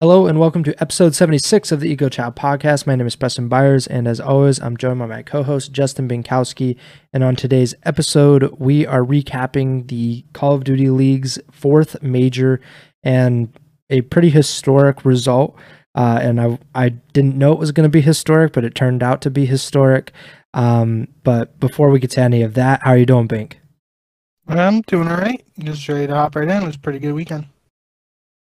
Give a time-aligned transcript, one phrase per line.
[0.00, 2.86] Hello and welcome to episode 76 of the Ego Chall podcast.
[2.86, 6.08] My name is Preston Byers, and as always, I'm joined by my co host, Justin
[6.08, 6.76] Binkowski.
[7.12, 12.60] And on today's episode, we are recapping the Call of Duty League's fourth major
[13.02, 13.52] and
[13.90, 15.56] a pretty historic result.
[15.96, 19.02] Uh, and I, I didn't know it was going to be historic, but it turned
[19.02, 20.12] out to be historic.
[20.54, 23.58] Um, but before we get to any of that, how are you doing, Bink?
[24.46, 25.44] I'm doing all right.
[25.58, 26.62] Just ready to hop right in.
[26.62, 27.46] It was a pretty good weekend.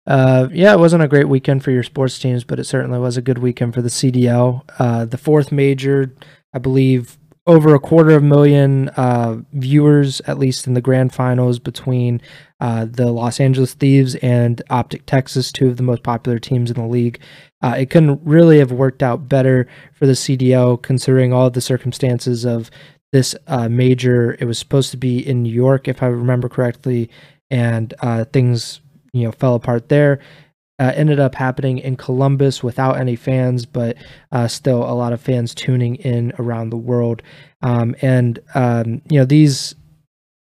[0.08, 3.18] Uh, yeah, it wasn't a great weekend for your sports teams, but it certainly was
[3.18, 4.62] a good weekend for the CDL.
[4.78, 6.14] Uh, the fourth major,
[6.54, 11.12] I believe, over a quarter of a million uh, viewers, at least in the grand
[11.12, 12.22] finals between
[12.58, 16.80] uh, the Los Angeles Thieves and Optic Texas, two of the most popular teams in
[16.80, 17.20] the league.
[17.60, 22.46] Uh, it couldn't really have worked out better for the CDL, considering all the circumstances
[22.46, 22.70] of
[23.12, 23.34] this
[23.68, 24.38] major.
[24.40, 27.10] It was supposed to be in New York, if I remember correctly,
[27.50, 27.92] and
[28.32, 28.80] things
[29.12, 30.20] you know fell apart there.
[30.80, 33.96] Uh, ended up happening in Columbus without any fans, but
[34.30, 37.20] uh, still a lot of fans tuning in around the world.
[37.62, 39.74] Um, and um, you know these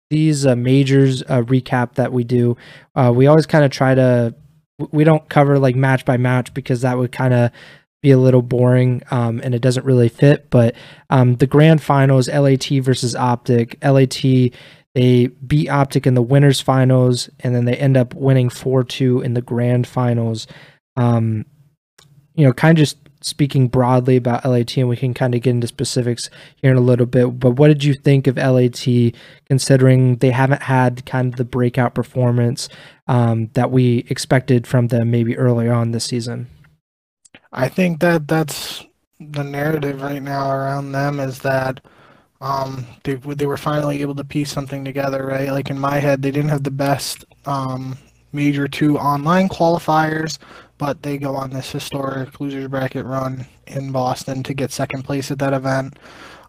[0.09, 2.57] these uh, majors uh, recap that we do,
[2.95, 4.33] uh, we always kind of try to
[4.91, 7.51] we don't cover like match by match because that would kind of
[8.01, 10.49] be a little boring um, and it doesn't really fit.
[10.49, 10.75] But
[11.09, 14.51] um, the grand finals, LAT versus Optic, LAT
[14.95, 19.21] they beat Optic in the winners finals, and then they end up winning four two
[19.21, 20.47] in the grand finals.
[20.95, 21.45] Um,
[22.33, 25.51] you know, kind of just speaking broadly about LAT, and we can kind of get
[25.51, 27.39] into specifics here in a little bit.
[27.39, 28.87] But what did you think of LAT,
[29.47, 32.69] considering they haven't had kind of the breakout performance
[33.07, 36.47] um, that we expected from them maybe earlier on this season?
[37.51, 38.85] I think that that's
[39.19, 41.81] the narrative right now around them is that
[42.45, 45.49] um, they they were finally able to piece something together, right?
[45.49, 47.97] Like in my head, they didn't have the best um,
[48.33, 50.37] major two online qualifiers,
[50.77, 55.31] but they go on this historic losers bracket run in Boston to get second place
[55.31, 55.97] at that event.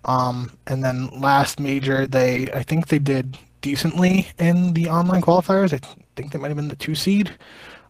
[0.04, 5.72] Um, and then last major, they I think they did decently in the online qualifiers.
[5.72, 5.80] I
[6.14, 7.34] think they might have been the two seed.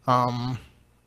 [0.06, 0.58] Um,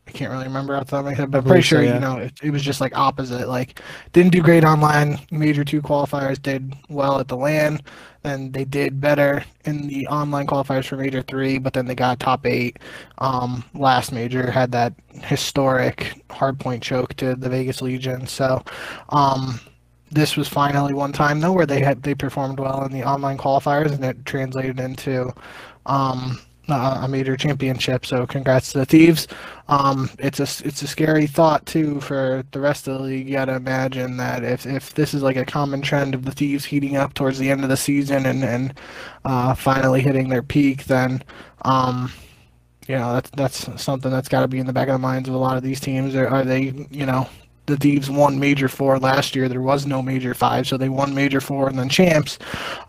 [0.09, 1.83] I can't really remember off the top of my head, but I'm pretty sure so,
[1.83, 1.93] yeah.
[1.93, 3.47] you know it, it, was just like opposite.
[3.47, 3.79] Like
[4.11, 5.19] didn't do great online.
[5.29, 7.79] Major two qualifiers did well at the LAN,
[8.23, 12.19] and they did better in the online qualifiers for Major three, but then they got
[12.19, 12.79] top eight.
[13.19, 18.25] Um, last major had that historic hardpoint choke to the Vegas Legion.
[18.25, 18.63] So,
[19.09, 19.59] um,
[20.09, 23.37] this was finally one time though where they had they performed well in the online
[23.37, 25.31] qualifiers, and it translated into.
[25.85, 26.39] Um,
[26.71, 28.05] uh, a major championship.
[28.05, 29.27] So congrats to the Thieves.
[29.67, 33.27] Um, it's a it's a scary thought too for the rest of the league.
[33.27, 36.31] You got to imagine that if, if this is like a common trend of the
[36.31, 38.73] Thieves heating up towards the end of the season and and
[39.25, 41.23] uh, finally hitting their peak, then
[41.63, 42.11] um,
[42.87, 45.29] you know that's that's something that's got to be in the back of the minds
[45.29, 46.15] of a lot of these teams.
[46.15, 47.29] Are, are they you know
[47.69, 49.47] the Thieves won Major Four last year.
[49.47, 52.37] There was no Major Five, so they won Major Four and then champs.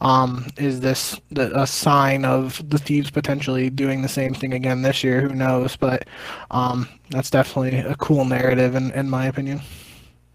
[0.01, 4.83] Um, is this the, a sign of the Thieves potentially doing the same thing again
[4.83, 5.21] this year?
[5.21, 5.77] Who knows?
[5.77, 6.09] But
[6.51, 9.61] um, that's definitely a cool narrative, in, in my opinion.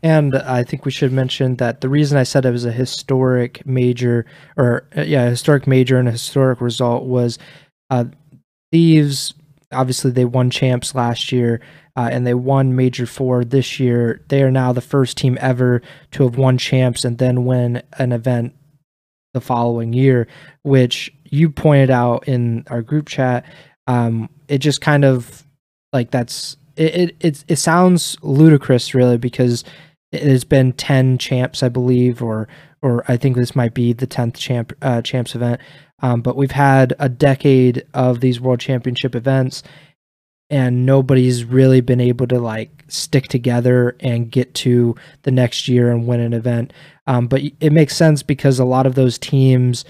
[0.03, 3.65] And I think we should mention that the reason I said it was a historic
[3.65, 7.39] major, or uh, yeah, historic major and a historic result was
[7.89, 8.05] uh,
[8.71, 9.33] Thieves.
[9.71, 11.59] Obviously, they won champs last year
[11.95, 14.21] uh, and they won Major Four this year.
[14.27, 18.11] They are now the first team ever to have won champs and then win an
[18.11, 18.53] event
[19.33, 20.27] the following year,
[20.63, 23.45] which you pointed out in our group chat.
[23.87, 25.43] Um, it just kind of
[25.93, 27.15] like that's it, it.
[27.19, 29.63] It it sounds ludicrous, really, because
[30.11, 32.47] it has been ten champs, I believe, or
[32.81, 35.61] or I think this might be the tenth champ uh, champs event.
[36.01, 39.63] Um, but we've had a decade of these world championship events,
[40.49, 45.91] and nobody's really been able to like stick together and get to the next year
[45.91, 46.71] and win an event.
[47.07, 49.85] Um, but it makes sense because a lot of those teams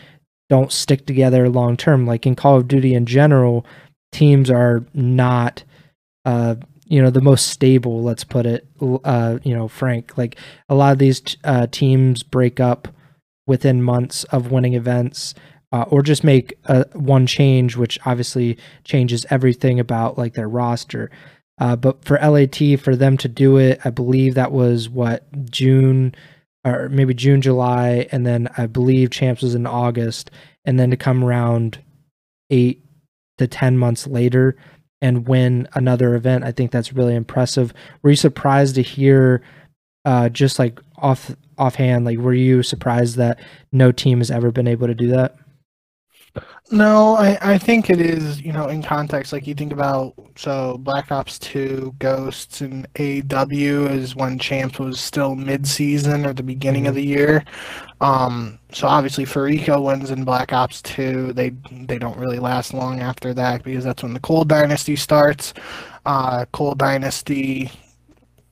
[0.50, 2.06] don't stick together long term.
[2.06, 3.66] Like in Call of Duty in general,
[4.12, 5.64] teams are not,
[6.24, 6.56] uh,
[6.86, 8.02] you know, the most stable.
[8.04, 8.66] Let's put it,
[9.04, 10.18] uh, you know, frank.
[10.18, 10.38] Like
[10.70, 12.88] a lot of these uh, teams break up
[13.48, 15.36] within months of winning events
[15.76, 21.12] uh, or just make a, one change, which obviously changes everything about like their roster.
[21.58, 26.16] Uh, but for LAT, for them to do it, I believe that was what June
[26.66, 30.32] or maybe June, July, and then I believe Champs was in August,
[30.64, 31.84] and then to come around
[32.50, 32.82] eight
[33.38, 34.56] to ten months later
[35.02, 37.74] and win another event, I think that's really impressive.
[38.02, 39.44] Were you surprised to hear,
[40.06, 43.40] uh, just like off offhand, like were you surprised that
[43.72, 45.36] no team has ever been able to do that?
[46.72, 50.80] No, I, I think it is, you know, in context, like you think about, so
[50.80, 56.88] Black Ops 2, Ghosts, and AW is when Champs was still mid-season or the beginning
[56.88, 57.46] of the year.
[58.02, 61.34] Um, so obviously Fariko wins in Black Ops 2.
[61.34, 65.54] They they don't really last long after that because that's when the coL Dynasty starts.
[66.06, 67.72] Uh, coL Dynasty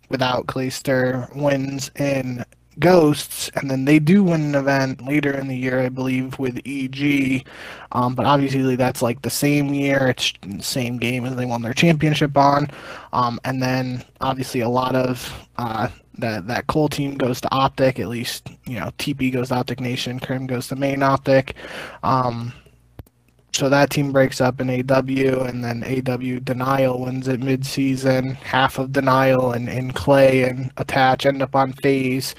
[0.09, 2.45] without Clayster wins in
[2.79, 6.59] Ghosts, and then they do win an event later in the year, I believe, with
[6.65, 7.45] EG.
[7.91, 10.07] Um, but obviously, that's like the same year.
[10.07, 12.69] It's the same game as they won their championship on.
[13.11, 17.99] Um, and then obviously, a lot of uh, that that coL team goes to Optic.
[17.99, 20.19] At least you know TP goes to Optic Nation.
[20.19, 21.55] Crim goes to Main Optic.
[22.03, 22.53] Um,
[23.53, 28.31] so that team breaks up in AW, and then AW Denial wins it mid-season.
[28.35, 32.33] Half of Denial and, and Clay and Attach end up on FaZe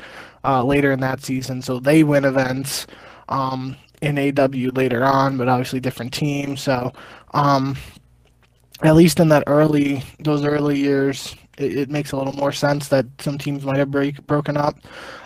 [0.44, 2.86] uh, later in that season, so they win events
[3.28, 6.60] um, in AW later on, but obviously different teams.
[6.60, 6.92] So
[7.32, 7.76] um,
[8.82, 12.88] at least in that early those early years, it, it, makes a little more sense
[12.88, 14.76] that some teams might have break, broken up.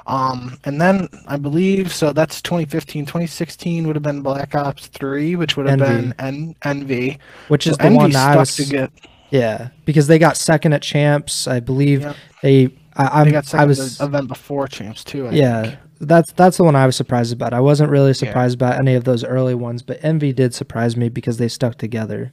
[0.07, 2.13] Um, and then I believe so.
[2.13, 3.07] That's 2015.
[3.07, 6.03] 2016 would have been Black Ops 3, which would have Envy.
[6.09, 8.57] been N- Envy, which is so the Envy one that I stuck was.
[8.57, 8.91] to get.
[9.31, 11.47] Yeah, because they got second at champs.
[11.47, 12.17] I believe Yep.
[12.43, 12.65] they.
[12.97, 13.99] I, I'm, They got second I was.
[13.99, 15.29] the event before champs too.
[15.29, 15.79] I yeah, think.
[16.01, 17.53] that's that's the one I was surprised about.
[17.53, 21.09] I wasn't really surprised about any of those early ones, but Envy did surprise me
[21.11, 22.33] because they stuck together.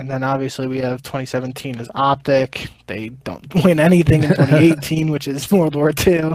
[0.00, 2.68] And then obviously we have 2017 as Optic.
[2.86, 6.32] They don't win anything in 2018, which is World War II,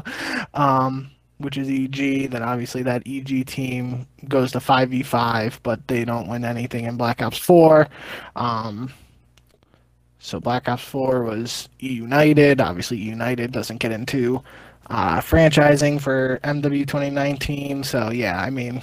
[0.53, 2.31] um, which is EG.
[2.31, 7.21] Then obviously that EG team goes to 5v5, but they don't win anything in Black
[7.21, 7.87] Ops 4.
[8.35, 8.93] Um,
[10.19, 12.61] so Black Ops 4 was United.
[12.61, 14.41] Obviously, United doesn't get into
[14.89, 17.83] uh, franchising for MW 2019.
[17.83, 18.81] So yeah, I mean,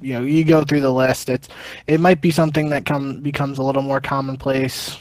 [0.00, 1.28] you know, you go through the list.
[1.28, 1.48] It's
[1.86, 4.96] it might be something that come becomes a little more commonplace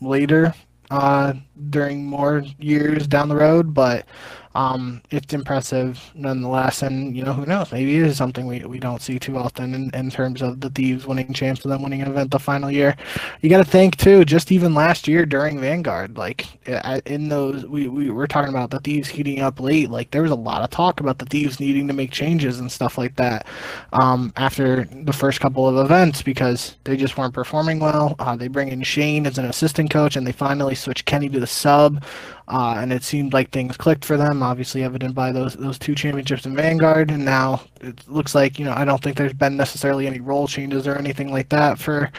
[0.00, 0.54] later
[0.90, 1.34] uh,
[1.70, 4.06] during more years down the road, but
[4.54, 6.82] um, it's impressive nonetheless.
[6.82, 7.72] And you know, who knows?
[7.72, 10.70] Maybe it is something we, we don't see too often in, in terms of the
[10.70, 12.96] Thieves winning champs and then winning an event the final year.
[13.40, 14.24] You got to think too.
[14.24, 18.70] Just even last year during Vanguard, like uh, in those we, we were talking about
[18.70, 19.90] the Thieves heating up late.
[19.90, 22.70] Like there was a lot of talk about the Thieves needing to make changes and
[22.70, 23.46] stuff like that
[23.92, 28.16] um, after the first couple of events because they just weren't performing well.
[28.18, 31.40] Uh, they bring in Shane as an assistant coach, and they finally switch Kenny to
[31.40, 32.04] the sub.
[32.48, 34.42] Uh, and it seemed like things clicked for them.
[34.42, 38.64] Obviously, evident by those those two championships in Vanguard, and now it looks like you
[38.64, 42.10] know I don't think there's been necessarily any role changes or anything like that for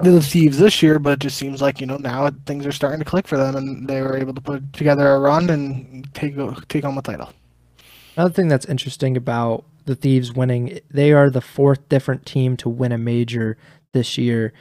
[0.00, 2.98] the Thieves this year, but it just seems like you know now things are starting
[2.98, 6.34] to click for them, and they were able to put together a run and take
[6.68, 7.32] take on the title.
[8.16, 12.68] Another thing that's interesting about the Thieves winning, they are the fourth different team to
[12.68, 13.56] win a major
[13.92, 14.52] this year.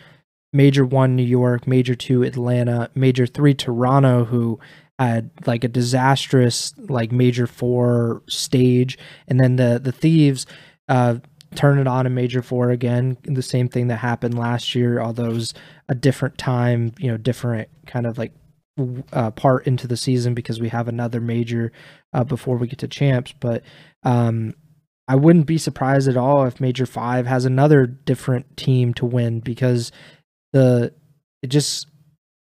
[0.56, 1.68] Major one, New York.
[1.68, 2.90] Major two, Atlanta.
[2.96, 4.60] Major three, Toronto, who
[4.98, 8.98] had like a disastrous like major four stage,
[9.28, 10.46] and then the the Thieves
[10.88, 11.16] uh,
[11.56, 13.18] turn it on in major four again.
[13.24, 15.54] The same thing that happened last year, although it was
[15.90, 16.94] a different time.
[16.98, 18.34] You know, different kind of like
[19.12, 21.72] uh, part into the season because we have another major
[22.14, 23.34] uh, before we get to champs.
[23.40, 23.64] But
[24.04, 24.54] um,
[25.08, 29.40] I wouldn't be surprised at all if Major Five has another different team to win
[29.40, 29.92] because
[30.56, 30.94] the
[31.44, 31.88] it just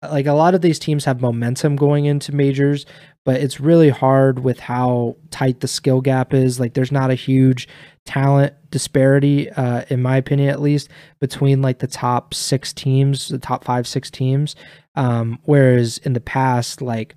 [0.02, 2.84] like a lot of these teams have momentum going into majors,
[3.24, 6.60] but it's really hard with how tight the skill gap is.
[6.60, 7.66] Like there's not a huge
[8.04, 13.38] talent disparity, uh, in my opinion at least, between like the top six teams, the
[13.38, 14.54] top five, six teams.
[14.94, 17.16] Um, whereas in the past, like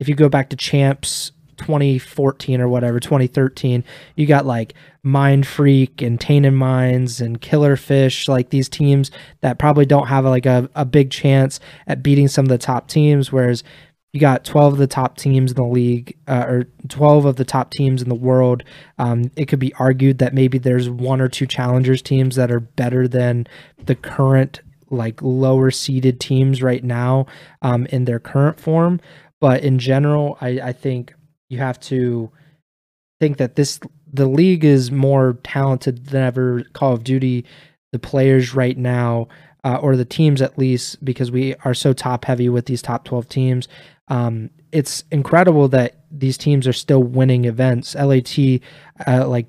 [0.00, 3.84] if you go back to champs 2014 or whatever, 2013,
[4.14, 9.10] you got like Mind Freak and Tainted Minds and Killer Fish, like these teams
[9.40, 12.88] that probably don't have like a, a big chance at beating some of the top
[12.88, 13.30] teams.
[13.30, 13.62] Whereas
[14.12, 17.44] you got 12 of the top teams in the league, uh, or 12 of the
[17.44, 18.64] top teams in the world.
[18.98, 22.60] Um, it could be argued that maybe there's one or two challengers teams that are
[22.60, 23.46] better than
[23.84, 27.26] the current like lower seeded teams right now
[27.62, 29.00] um, in their current form.
[29.40, 31.12] But in general, I, I think
[31.48, 32.30] you have to
[33.20, 33.80] think that this
[34.12, 36.62] the league is more talented than ever.
[36.72, 37.44] Call of Duty,
[37.92, 39.28] the players right now,
[39.64, 43.04] uh, or the teams at least, because we are so top heavy with these top
[43.04, 43.68] twelve teams.
[44.08, 47.94] Um, it's incredible that these teams are still winning events.
[47.94, 48.60] LAT,
[49.06, 49.46] uh, like,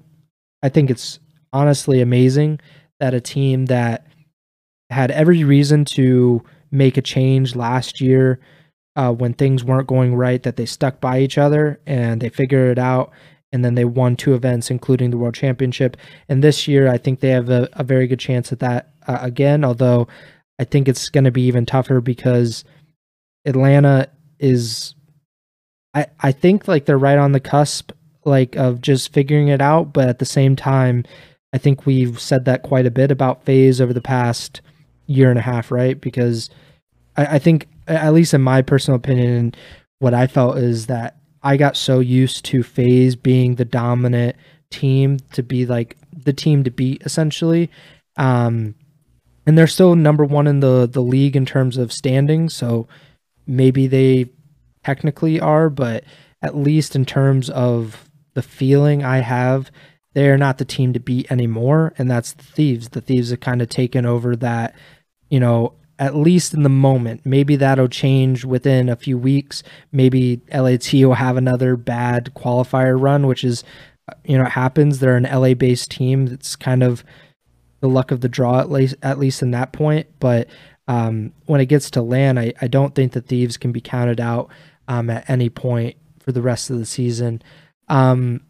[0.64, 1.20] I think it's
[1.54, 2.60] honestly amazing
[3.00, 4.08] that a team that
[4.90, 8.40] had every reason to make a change last year
[8.98, 12.72] uh, when things weren't going right that they stuck by each other and they figured
[12.72, 13.12] it out
[13.54, 15.96] and then they won two events, including the World Championship.
[16.28, 19.20] And this year, I think they have a, a very good chance at that uh,
[19.22, 19.64] again.
[19.64, 20.08] Although
[20.60, 22.66] I think it's going to be even tougher because
[23.46, 24.96] Atlanta is.
[25.94, 27.92] I I think like they're right on the cusp,
[28.26, 31.06] like of just figuring it out, but at the same time,
[31.54, 34.62] I think we've said that quite a bit about FaZe over the past
[35.06, 36.00] year and a half, right?
[36.00, 36.50] Because
[37.16, 39.54] I, I think, at least in my personal opinion,
[40.00, 44.36] what I felt is that I got so used to FaZe being the dominant
[44.70, 47.70] team to be like the team to beat essentially.
[48.18, 48.76] Um,
[49.46, 52.88] and they're still number one in the the league in terms of standing, so
[53.46, 54.30] maybe they
[54.84, 56.04] technically are, but
[56.42, 59.72] at least in terms of the feeling I have,
[60.14, 62.90] they're not the team to beat anymore, and that's the Thieves.
[62.90, 64.76] The Thieves have kind of taken over that,
[65.30, 67.22] you know, at least in the moment.
[67.26, 69.64] Maybe that'll change within a few weeks.
[69.92, 73.64] Maybe LAT will have another bad qualifier run, which is,
[74.24, 75.00] you know, happens.
[75.00, 76.28] They're an LA based team.
[76.28, 77.04] It's kind of
[77.80, 80.08] the luck of the draw, at least, at least in that point.
[80.20, 80.48] But
[80.88, 84.20] um, when it gets to LAN, I, I don't think the Thieves can be counted
[84.20, 84.50] out
[84.88, 87.42] um, at any point for the rest of the season.
[87.90, 88.42] Um,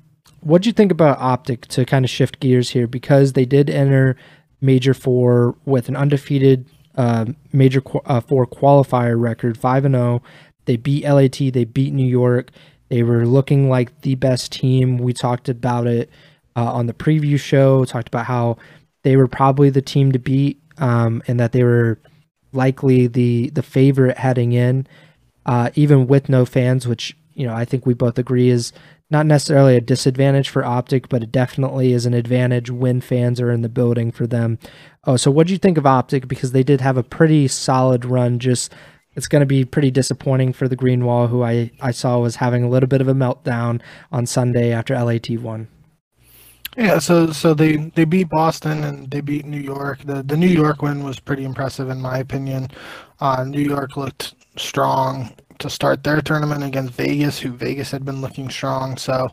[0.41, 2.87] what do you think about Optic to kind of shift gears here?
[2.87, 4.15] Because they did enter
[4.61, 6.65] Major Four with an undefeated
[6.97, 10.21] uh, Major qu- uh, Four qualifier record, five and zero.
[10.65, 11.37] They beat LAT.
[11.37, 12.51] They beat New York.
[12.89, 14.97] They were looking like the best team.
[14.97, 16.09] We talked about it
[16.55, 17.85] uh, on the preview show.
[17.85, 18.57] Talked about how
[19.03, 21.99] they were probably the team to beat, um, and that they were
[22.51, 24.87] likely the the favorite heading in,
[25.45, 28.73] uh, even with no fans, which you know I think we both agree is
[29.09, 33.51] not necessarily a disadvantage for Optic, but it definitely is an advantage when fans are
[33.51, 34.59] in the building for them.
[35.05, 36.27] Oh, so what do you think of Optic?
[36.27, 38.39] Because they did have a pretty solid run.
[38.39, 38.73] Just
[39.15, 42.37] it's going to be pretty disappointing for the Green Wall, who I I saw was
[42.37, 45.69] having a little bit of a meltdown on Sunday after LAT won.
[46.75, 49.99] Yeah, so so they they beat Boston and they beat New York.
[50.03, 52.67] The the New York win was pretty impressive in my opinion.
[53.19, 58.21] Uh, New York looked strong to start their tournament against Vegas, who Vegas had been
[58.21, 58.97] looking strong.
[58.97, 59.31] So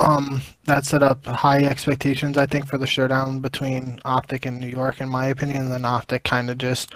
[0.00, 4.68] um, that set up high expectations, I think, for the showdown between Optic and New
[4.68, 5.62] York, in my opinion.
[5.64, 6.94] And then Optic kind of just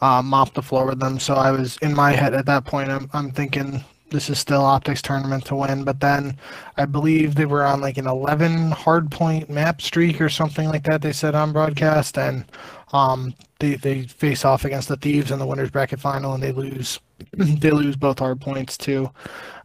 [0.00, 1.18] uh, mopped the floor with them.
[1.18, 2.90] So I was in my head at that point.
[2.90, 5.84] I'm, I'm thinking this is still Optic's tournament to win.
[5.84, 6.36] But then
[6.76, 10.84] I believe they were on like an 11 hard point map streak or something like
[10.84, 11.02] that.
[11.02, 12.44] They said on broadcast, and
[12.92, 16.52] um, they they face off against the Thieves in the winners bracket final, and they
[16.52, 16.98] lose.
[17.32, 19.10] they lose both hard points to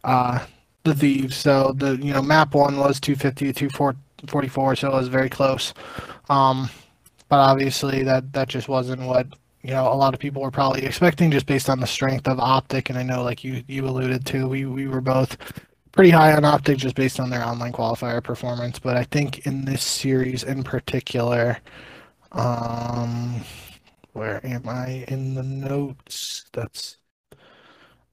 [0.03, 0.45] uh,
[0.83, 1.35] the Thieves.
[1.35, 5.73] So the you know map one was 250 to 244, so it was very close.
[6.29, 6.69] Um,
[7.29, 9.27] but obviously that that just wasn't what
[9.63, 12.39] you know a lot of people were probably expecting just based on the strength of
[12.39, 12.89] Optic.
[12.89, 15.37] And I know like you you alluded to, we we were both
[15.91, 18.79] pretty high on Optic just based on their online qualifier performance.
[18.79, 21.59] But I think in this series in particular.
[22.31, 23.43] Um,
[24.13, 26.45] where am I in the notes?
[26.53, 26.97] That's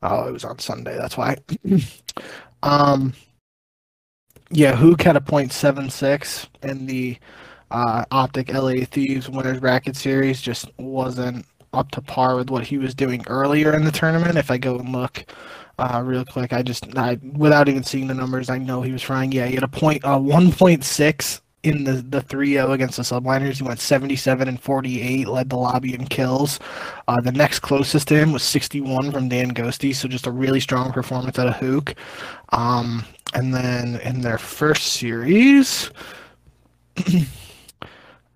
[0.02, 0.97] oh, it was on Sunday.
[0.97, 1.37] That's why.
[2.62, 3.12] um,
[4.50, 7.19] yeah, Huke had a point seven six in the
[7.71, 10.40] uh, Optic LA Thieves Winners Bracket Series.
[10.40, 14.37] Just wasn't up to par with what he was doing earlier in the tournament.
[14.37, 15.25] If I go and look
[15.78, 19.02] uh, real quick, I just I without even seeing the numbers, I know he was
[19.02, 19.33] frying.
[19.33, 23.02] Yeah, he had a point uh, one point six in the the 3-0 against the
[23.02, 26.59] subliners he went 77 and 48 led the lobby in kills.
[27.07, 30.61] Uh, the next closest to him was 61 from dan ghosty so just a really
[30.61, 31.95] strong performance out of Huke
[32.50, 35.90] um, and then in their first series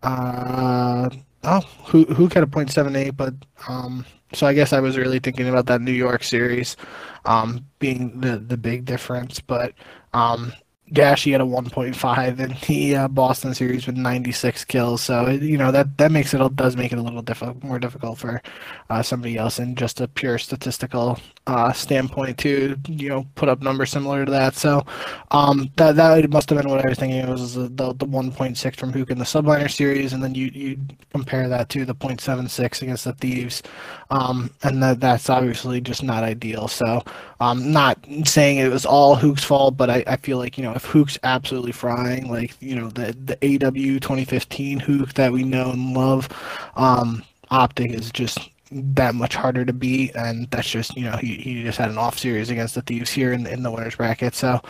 [0.02, 1.08] uh,
[1.44, 3.34] oh who had a .78 but
[3.68, 6.76] um, so i guess i was really thinking about that new york series
[7.24, 9.72] um, being the the big difference but
[10.12, 10.52] um,
[10.92, 15.00] Dashy had a 1.5 in the uh, Boston series with 96 kills.
[15.02, 17.24] So you know that that makes it does make it a little
[17.62, 18.42] more difficult for
[18.90, 23.62] uh, somebody else in just a pure statistical uh, standpoint to you know put up
[23.62, 24.56] numbers similar to that.
[24.56, 24.84] So
[25.30, 27.18] um, that that must have been what I was thinking.
[27.18, 30.46] It was the the, the 1.6 from Huke in the Subliner series, and then you
[30.52, 30.78] you
[31.12, 33.62] compare that to the 0.76 against the Thieves,
[34.10, 36.68] um, and that that's obviously just not ideal.
[36.68, 37.02] So
[37.40, 40.72] um, not saying it was all Huke's fault, but I, I feel like you know
[40.72, 43.34] if Huke's absolutely frying, like you know the the
[43.66, 46.28] AW 2015 Huke that we know and love,
[46.76, 48.38] um, Optic is just
[48.70, 51.98] that much harder to beat, and that's just you know he, he just had an
[51.98, 54.34] off series against the Thieves here in in the winners bracket.
[54.34, 54.60] So,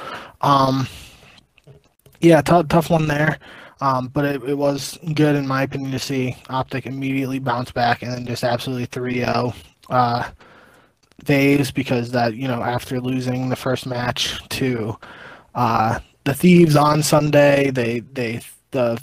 [0.40, 0.88] um,
[2.20, 3.38] yeah, tough tough one there.
[3.80, 8.02] Um, but it, it was good in my opinion to see Optic immediately bounce back
[8.02, 9.54] and then just absolutely 3-0
[9.90, 10.30] uh,
[11.24, 14.98] FaZe because that you know after losing the first match to
[15.54, 17.70] uh, the Thieves on Sunday.
[17.70, 18.40] They they
[18.70, 19.00] the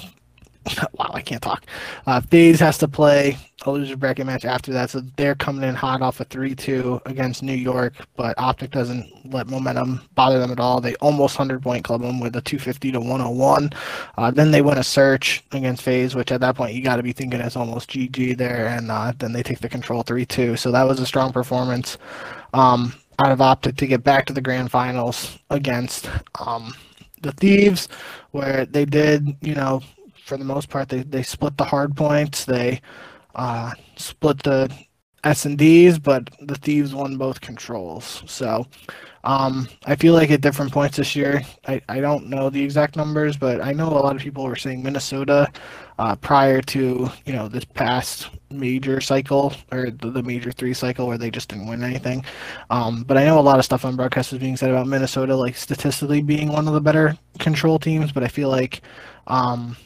[0.93, 1.65] wow, I can't talk.
[2.05, 5.75] Uh, FaZe has to play a loser bracket match after that, so they're coming in
[5.75, 10.59] hot off a 3-2 against New York, but Optic doesn't let momentum bother them at
[10.59, 10.81] all.
[10.81, 13.71] They almost 100-point club them with a 250 to 101.
[14.17, 17.03] Uh, then they win a search against FaZe, which at that point you got to
[17.03, 20.57] be thinking it's almost GG there, and uh, then they take the control 3-2.
[20.57, 21.97] So that was a strong performance
[22.53, 26.73] um, out of Optic to get back to the grand finals against um,
[27.21, 27.87] the Thieves,
[28.31, 29.81] where they did, you know,
[30.25, 30.89] for the most part.
[30.89, 32.45] They they split the hard points.
[32.45, 32.81] They
[33.35, 34.71] uh, split the
[35.23, 38.23] S and D's, but the thieves won both controls.
[38.25, 38.65] So
[39.23, 42.95] um, I feel like at different points this year, I, I don't know the exact
[42.95, 45.51] numbers, but I know a lot of people were saying Minnesota
[45.99, 51.05] uh, prior to you know this past major cycle or the, the, major three cycle
[51.05, 52.25] where they just didn't win anything.
[52.71, 55.35] Um, but I know a lot of stuff on broadcast was being said about Minnesota,
[55.35, 58.81] like statistically being one of the better control teams, but I feel like
[59.27, 59.77] um,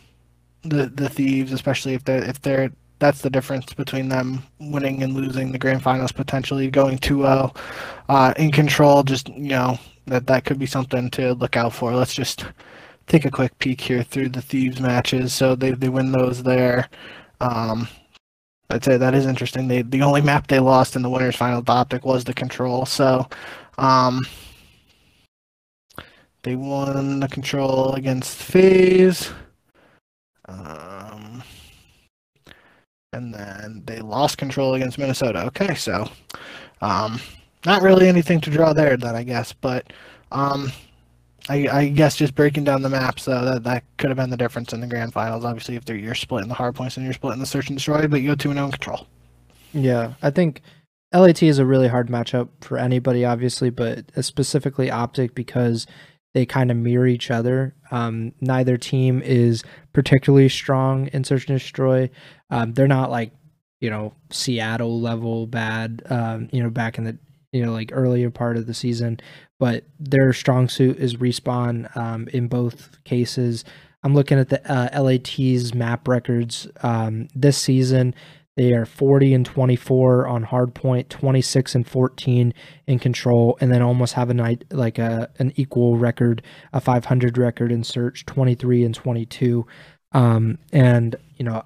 [0.64, 5.14] the the thieves, especially if they're if they're that's the difference between them winning and
[5.14, 7.56] losing the grand finals potentially going 2-0
[8.10, 11.94] uh, in control just you know that that could be something to look out for.
[11.94, 12.46] Let's just
[13.08, 15.34] take a quick peek here through the thieves matches.
[15.34, 16.90] So they, they win those there.
[17.42, 17.88] Um,
[18.72, 19.68] i'd say that is interesting.
[19.68, 22.86] They the only map they lost in the winners final optic was the control.
[22.86, 23.28] So
[23.78, 24.26] um,
[26.44, 29.32] they won the control against FaZe.
[30.48, 31.05] Um,
[33.16, 35.46] and then they lost control against Minnesota.
[35.46, 36.10] Okay, so
[36.82, 37.20] um,
[37.66, 39.54] not really anything to draw there, then I guess.
[39.54, 39.92] But
[40.32, 40.72] um,
[41.50, 44.38] I, I, guess just breaking down the maps, though, that, that could have been the
[44.38, 45.46] difference in the grand finals.
[45.46, 48.22] Obviously, if you're splitting the hard points and you're splitting the search and destroy, but
[48.22, 49.08] you go two and zero oh control.
[49.74, 50.62] Yeah, I think
[51.14, 55.86] LAT is a really hard matchup for anybody, obviously, but specifically Optic because
[56.36, 57.74] they kind of mirror each other.
[57.92, 59.64] Um, neither team is
[59.94, 62.10] particularly strong in search and destroy.
[62.50, 63.32] Um, they're not like
[63.80, 66.04] you know Seattle level bad.
[66.10, 67.18] Um, you know back in the
[67.54, 69.22] you know like earlier part of the season,
[69.60, 73.64] but their strong suit is respawn um, in both cases.
[74.04, 78.14] I'm looking at the uh, LAT's map records um, this season.
[78.58, 82.54] They are 40 and 24 on hardpoint, 26 and 14
[82.88, 86.42] in control, and then almost have a night like a an equal record,
[86.72, 89.68] a 500 record in search, 23 and 22.
[90.14, 91.64] Um, and you know,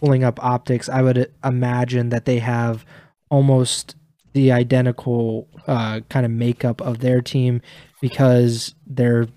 [0.00, 2.84] pulling up optics, I would imagine that they have
[3.30, 3.94] almost
[4.32, 7.62] the identical uh, kind of makeup of their team
[8.00, 9.28] because they're,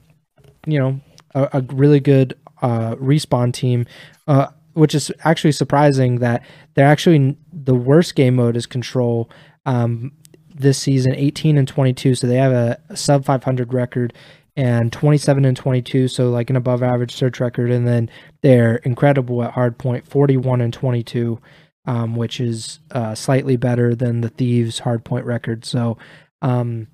[0.66, 1.00] you know,
[1.36, 3.86] a, a really good uh, respawn team.
[4.28, 9.30] Uh, which is actually surprising that they're actually the worst game mode is control
[9.66, 10.12] um,
[10.54, 14.14] this season 18 and 22 so they have a, sub 500 record
[14.56, 17.72] and 27 and 22 so like an above average search record.
[17.72, 18.10] And then
[18.42, 21.40] they're incredible at hardpoint 41 and 22
[21.86, 25.64] um, which is uh, slightly better than the thieves hardpoint record.
[25.66, 25.98] So
[26.42, 26.88] um,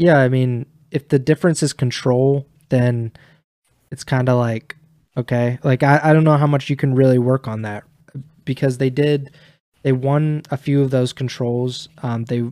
[0.00, 3.12] yeah i mean if the difference is control then
[3.92, 4.76] it's kind of like
[5.20, 5.58] Okay.
[5.62, 7.84] Like I, I don't know how much you can really work on that
[8.44, 9.30] because they did
[9.82, 11.88] they won a few of those controls.
[12.02, 12.42] Um they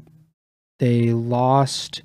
[0.79, 2.03] they lost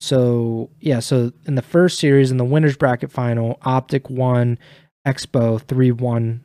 [0.00, 4.58] so yeah, so in the first series in the winners bracket final, Optic won
[5.06, 6.40] Expo 3-1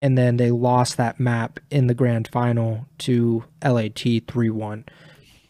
[0.00, 4.84] and then they lost that map in the grand final to LAT 3-1.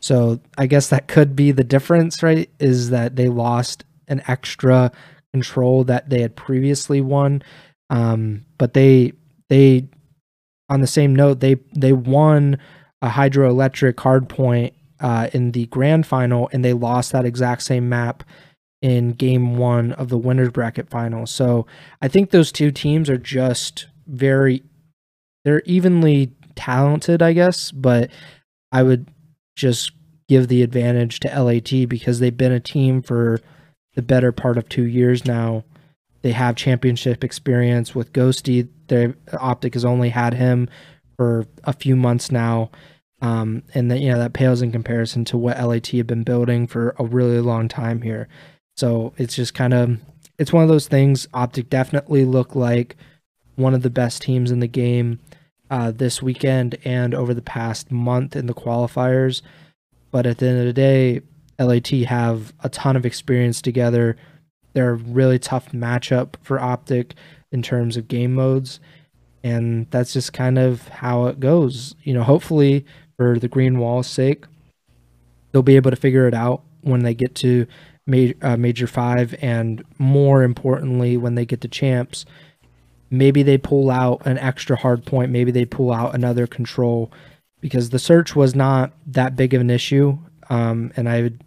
[0.00, 2.50] So I guess that could be the difference, right?
[2.58, 4.90] Is that they lost an extra
[5.34, 7.42] control that they had previously won.
[7.90, 9.12] Um, but they
[9.48, 9.88] they
[10.68, 12.56] on the same note they they won
[13.02, 18.22] a hydroelectric hardpoint uh, in the grand final and they lost that exact same map
[18.80, 21.26] in game one of the winners bracket final.
[21.26, 21.66] So
[22.00, 24.62] I think those two teams are just very
[25.44, 28.08] they're evenly talented, I guess, but
[28.70, 29.08] I would
[29.56, 29.90] just
[30.28, 33.40] give the advantage to LAT because they've been a team for
[33.94, 35.64] the better part of two years now.
[36.22, 38.68] They have championship experience with Ghosty.
[38.88, 40.68] Their Optic has only had him
[41.16, 42.70] for a few months now.
[43.20, 46.66] Um, and that you know that pales in comparison to what LAT have been building
[46.66, 48.28] for a really long time here.
[48.76, 49.98] So it's just kind of
[50.38, 51.26] it's one of those things.
[51.32, 52.96] Optic definitely look like
[53.56, 55.20] one of the best teams in the game
[55.70, 59.42] uh, this weekend and over the past month in the qualifiers.
[60.10, 61.22] But at the end of the day,
[61.58, 64.16] LAT have a ton of experience together.
[64.72, 67.14] They're a really tough matchup for Optic
[67.52, 68.80] in terms of game modes.
[69.42, 71.94] And that's just kind of how it goes.
[72.02, 72.84] You know, hopefully
[73.16, 74.46] for the Green Wall's sake,
[75.52, 77.66] they'll be able to figure it out when they get to
[78.06, 82.24] major, uh, major five, and more importantly, when they get to champs,
[83.10, 87.10] maybe they pull out an extra hard point, maybe they pull out another control,
[87.60, 90.18] because the search was not that big of an issue,
[90.50, 91.42] um, and I would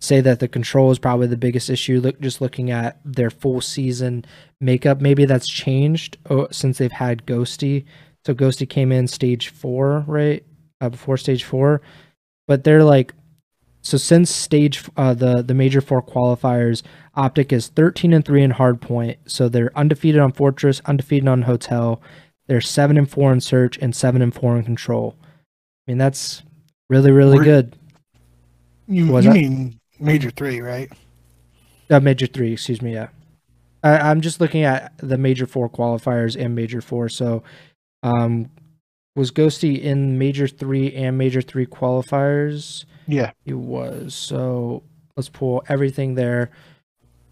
[0.00, 2.00] say that the control is probably the biggest issue.
[2.00, 4.24] Look, just looking at their full season
[4.60, 7.84] makeup, maybe that's changed oh, since they've had Ghosty.
[8.24, 10.44] So Ghosty came in stage four, right?
[10.80, 11.82] Uh, before stage four,
[12.48, 13.12] but they're like,
[13.82, 16.82] so since stage uh, the the major four qualifiers,
[17.14, 19.16] Optic is 13 and three in hardpoint.
[19.26, 22.00] So they're undefeated on Fortress, undefeated on Hotel.
[22.46, 25.16] They're seven and four in search and seven and four in control.
[25.22, 26.42] I mean that's
[26.88, 27.76] really really We're- good.
[28.90, 30.90] You, Was you that- mean major three, right?
[31.88, 32.92] Uh, major three, excuse me.
[32.94, 33.08] Yeah,
[33.82, 37.08] I, I'm just looking at the major four qualifiers and major four.
[37.08, 37.42] So,
[38.02, 38.50] um,
[39.16, 42.84] was Ghosty in major three and major three qualifiers?
[43.08, 43.32] Yeah.
[43.44, 44.14] He was.
[44.14, 44.84] So
[45.16, 46.50] let's pull everything there.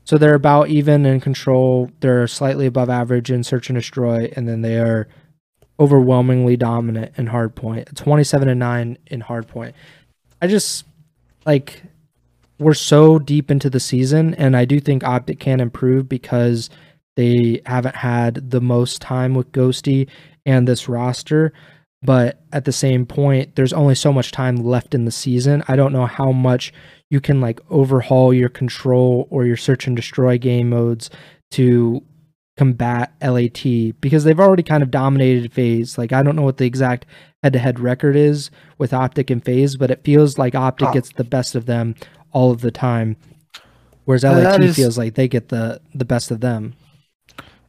[0.05, 1.91] So they're about even in control.
[2.01, 5.07] They're slightly above average in search and destroy, and then they are
[5.79, 7.95] overwhelmingly dominant in hard point.
[7.97, 9.77] 27 and 9 in hard point.
[10.43, 10.85] I just
[11.49, 11.83] like
[12.59, 16.69] we're so deep into the season and I do think Optic can improve because
[17.17, 20.09] they haven't had the most time with Ghosty
[20.45, 21.55] and this roster.
[22.03, 25.65] But at the same point, there's only so much time left in the season.
[25.67, 26.73] I don't know how much
[27.11, 31.11] you can like overhaul your control or your search and destroy game modes
[31.53, 32.05] to
[32.59, 33.63] combat LAT
[34.01, 35.97] because they've already kind of dominated FaZe.
[35.97, 37.07] Like I don't know what the exact
[37.43, 40.93] head-to-head record is with Optic and FaZe, but it feels like Optic Oh.
[40.93, 41.95] gets the best of them
[42.33, 43.17] all of the time,
[44.05, 46.75] whereas LAT is- feels like they get the the best of them.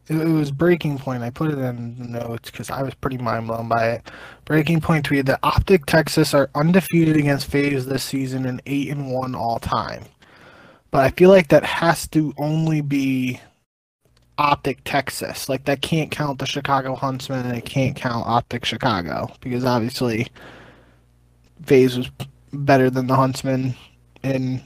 [0.08, 1.22] It, it was Breaking Point.
[1.22, 4.10] I put it in the notes because I was pretty mind blown by it.
[4.46, 9.12] Breaking Point tweeted that Optic Texas are undefeated against FaZe this season and eight and
[9.12, 10.06] one all time.
[10.92, 13.40] But I feel like that has to only be
[14.40, 15.50] Optic Texas.
[15.50, 20.28] Like that can't count the Chicago Huntsmen and it can't count Optic Chicago because obviously
[21.66, 22.12] FaZe was
[22.54, 23.76] better than the Huntsmen
[24.24, 24.62] in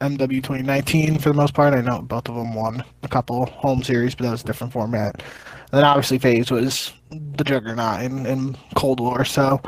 [0.00, 1.74] MW 2019 for the most part.
[1.74, 4.72] I know both of them won a couple home series, but that was a different
[4.72, 5.20] format.
[5.20, 9.60] And then obviously FaZe was the juggernaut in, in Cold War, so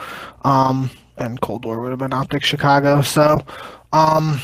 [0.45, 3.03] um and Cold War would have been Optic Chicago.
[3.03, 3.45] So
[3.93, 4.41] um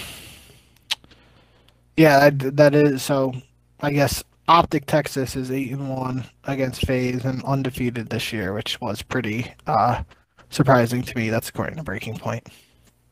[1.96, 3.32] yeah, that, that is so
[3.80, 8.80] I guess Optic Texas is eight and one against FaZe and undefeated this year, which
[8.80, 10.02] was pretty uh
[10.48, 11.30] surprising to me.
[11.30, 12.48] That's according to Breaking Point.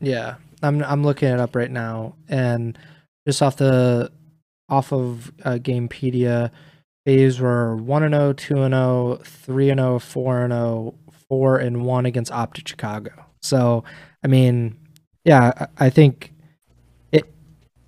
[0.01, 2.77] Yeah, I'm I'm looking it up right now, and
[3.25, 4.11] just off the
[4.67, 6.51] off of uh, Gamepedia,
[7.05, 10.95] FaZe were one and 0, 2 and 0, 3 and 0, 4 and 0,
[11.29, 13.11] 4 and 1 against Optic Chicago.
[13.41, 13.85] So,
[14.25, 14.77] I mean,
[15.23, 16.33] yeah, I I think
[17.13, 17.23] it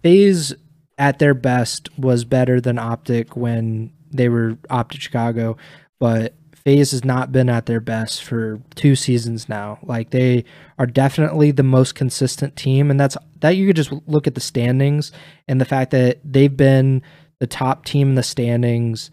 [0.03, 0.55] FaZe
[1.01, 5.57] at their best was better than Optic when they were Optic Chicago,
[5.99, 9.79] but FaZe has not been at their best for two seasons now.
[9.81, 10.45] Like they
[10.77, 14.41] are definitely the most consistent team, and that's that you could just look at the
[14.41, 15.11] standings
[15.47, 17.01] and the fact that they've been
[17.39, 19.09] the top team in the standings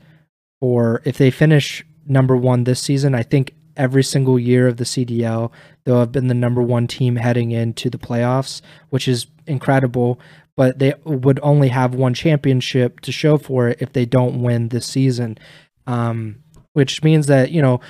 [0.60, 4.84] for if they finish number one this season, I think every single year of the
[4.84, 5.52] CDL
[5.84, 10.20] they'll have been the number one team heading into the playoffs, which is incredible.
[10.58, 14.68] But they would only have one championship to show for it if they don't win
[14.68, 15.38] this season.
[15.86, 16.42] Um,
[16.72, 17.80] which means that you know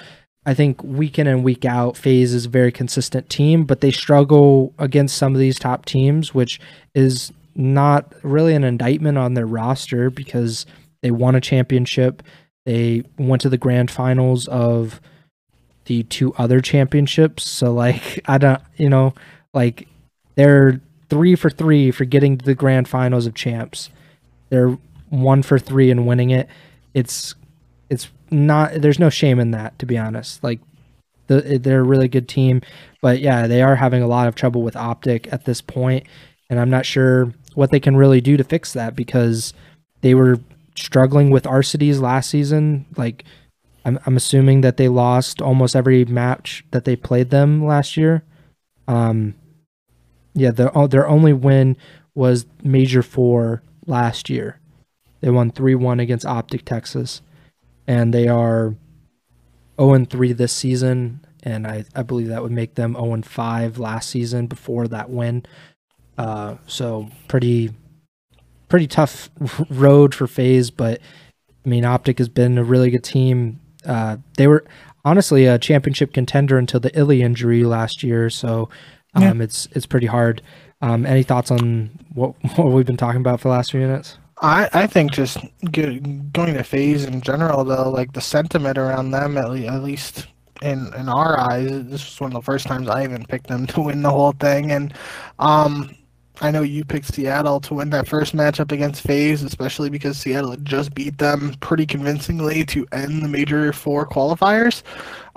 [0.45, 3.91] I think week in and week out, FaZe is a very consistent team, but they
[3.91, 6.61] struggle against some of these top teams, which
[6.95, 10.67] is not really an indictment on their roster because
[11.03, 12.23] they won a championship.
[12.67, 15.01] They went to the grand finals of
[15.87, 17.49] the two other championships.
[17.49, 19.15] So like I don't you know,
[19.55, 19.89] like
[20.35, 23.91] they're three for three for getting to the grand finals of champs.
[24.51, 24.79] They're
[25.11, 26.49] one for three and winning it.
[26.95, 27.35] It's
[27.91, 30.61] it's not there's no shame in that to be honest like
[31.29, 32.61] the, they're a really good team
[33.01, 36.07] but yeah they are having a lot of trouble with optic at this point
[36.51, 39.53] and i'm not sure what they can really do to fix that because
[40.01, 40.39] they were
[40.77, 43.25] struggling with arcities last season like
[43.85, 48.23] i'm, I'm assuming that they lost almost every match that they played them last year
[48.87, 49.35] um
[50.39, 51.77] yeah their, their only win
[52.15, 54.59] was major four last year
[55.21, 57.23] they won 3-1 against optic texas
[57.87, 58.77] and they are
[59.81, 63.27] 0 and 3 this season, and I, I believe that would make them 0 and
[63.27, 65.47] 5 last season before that win.
[66.17, 67.71] Uh, so pretty
[68.69, 69.31] pretty tough
[69.71, 71.01] road for FaZe, but
[71.65, 73.61] I mean Optic has been a really good team.
[73.87, 74.65] Uh, they were
[75.05, 78.69] honestly a championship contender until the iLLeY injury last year, so
[79.15, 79.45] Um, yeah.
[79.45, 80.43] It's it's pretty hard.
[80.81, 84.19] Um, any thoughts on what what we've been talking about for the last few minutes?
[84.41, 85.39] I, I think just
[85.73, 90.29] going to FaZe in general though, like the sentiment around them at, le- at least
[90.63, 93.67] in in our eyes, this was one of the first times I even picked them
[93.69, 94.95] to win the whole thing, and
[95.39, 95.91] um,
[96.41, 100.53] I know you picked Seattle to win that first matchup against FaZe, especially because Seattle
[100.53, 104.83] had just beat them pretty convincingly to end the major four qualifiers.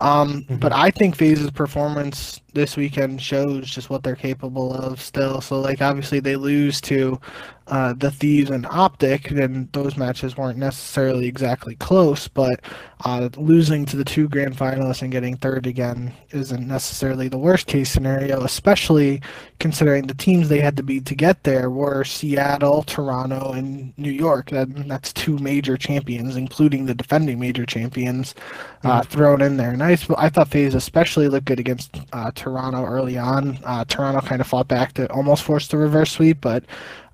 [0.01, 0.55] Um, mm-hmm.
[0.57, 5.39] But I think FaZe's performance this weekend shows just what they're capable of still.
[5.39, 7.19] So, like, obviously they lose to
[7.67, 12.59] uh, the Thieves and Optic, and those matches weren't necessarily exactly close, but
[13.05, 17.67] uh, losing to the two grand finalists and getting third again isn't necessarily the worst
[17.67, 19.21] case scenario, especially
[19.59, 24.11] considering the teams they had to beat to get there were Seattle, Toronto, and New
[24.11, 24.49] York.
[24.49, 28.35] That, that's two major champions, including the defending major champions,
[28.83, 29.09] uh, mm-hmm.
[29.09, 29.71] thrown in there.
[29.71, 33.60] And I, I thought FaZe especially looked good against uh, Toronto early on.
[33.63, 36.63] Uh, Toronto kind of fought back to almost force the reverse sweep, but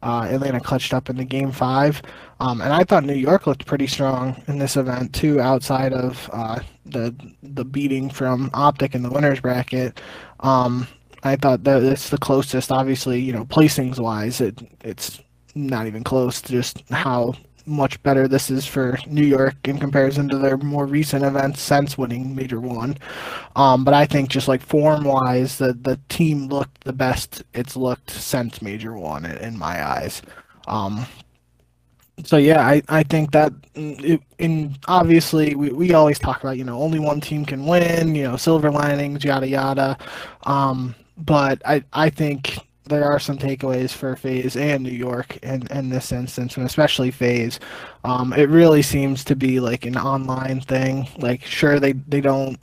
[0.04, 2.02] uh, Atlanta clutched up in the game five.
[2.40, 6.30] Um, and I thought New York looked pretty strong in this event too, outside of
[6.34, 10.00] uh, the the beating from Optic in the winners bracket.
[10.42, 10.88] Um,
[11.24, 15.20] I thought that it's the closest, obviously, you know, placings wise, it it's
[15.56, 17.34] not even close to just how
[17.68, 21.98] much better this is for New York in comparison to their more recent events since
[21.98, 22.98] winning Major One.
[23.56, 27.76] Um, but I think just like form wise, the the team looked the best it's
[27.76, 30.22] looked since Major One in, my eyes.
[30.68, 31.06] Um,
[32.24, 36.64] so yeah, I, I think that it, in obviously we, we always talk about you
[36.64, 39.98] know only one team can win you know silver linings yada yada,
[40.44, 45.68] um, but I I think there are some takeaways for FaZe and New York in,
[45.68, 47.60] in this instance, and especially FaZe.
[48.04, 51.08] Um, it really seems to be like an online thing.
[51.18, 52.58] Like, sure, they, they don't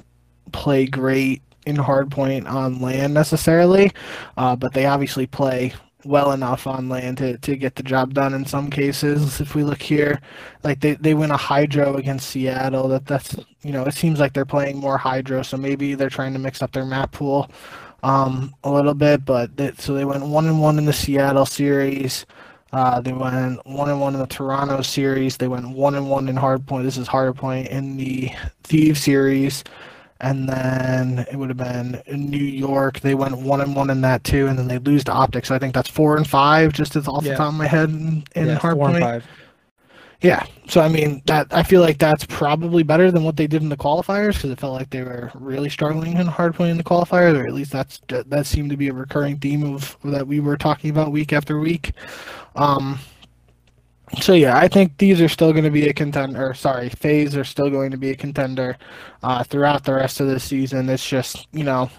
[0.52, 3.92] play great in hardpoint on LAN necessarily,
[4.36, 5.72] uh, but they obviously play
[6.04, 9.40] well enough on LAN to, to get the job done in some cases.
[9.40, 10.20] If we look here,
[10.62, 12.88] like they, they win a hydro against Seattle.
[12.88, 16.32] That that's you know it seems like they're playing more hydro, so maybe they're trying
[16.34, 17.50] to mix up their map pool
[18.04, 21.46] um, a little bit, but they, so they went one and one in the Seattle
[21.46, 22.26] series.
[22.70, 25.38] Uh, they went one and one in the Toronto series.
[25.38, 26.82] They went one and one in Hardpoint.
[26.82, 28.30] This is Hardpoint in the
[28.62, 29.64] Thieves series,
[30.20, 33.00] and then it would have been in New York.
[33.00, 35.48] They went one and one in that too, and then they lose to Optics.
[35.48, 37.30] So I think that's four and five, just as off yeah.
[37.30, 39.22] the top of my head in, in yeah, Hardpoint.
[40.24, 40.46] Yeah.
[40.68, 43.68] So I mean that I feel like that's probably better than what they did in
[43.68, 47.38] the qualifiers because it felt like they were really struggling in hardpoint in the qualifiers,
[47.38, 50.56] or at least that's that seemed to be a recurring theme of that we were
[50.56, 51.92] talking about week after week.
[52.56, 52.98] Um,
[54.22, 56.54] so yeah, I think these are still going to be a contender.
[56.54, 58.78] Sorry, FaZe are still going to be a contender
[59.22, 60.88] uh, throughout the rest of the season.
[60.88, 61.90] It's just you know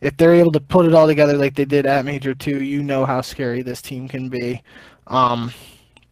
[0.00, 2.84] if they're able to put it all together like they did at Major Two, you
[2.84, 4.62] know how scary this team can be.
[5.08, 5.52] Um,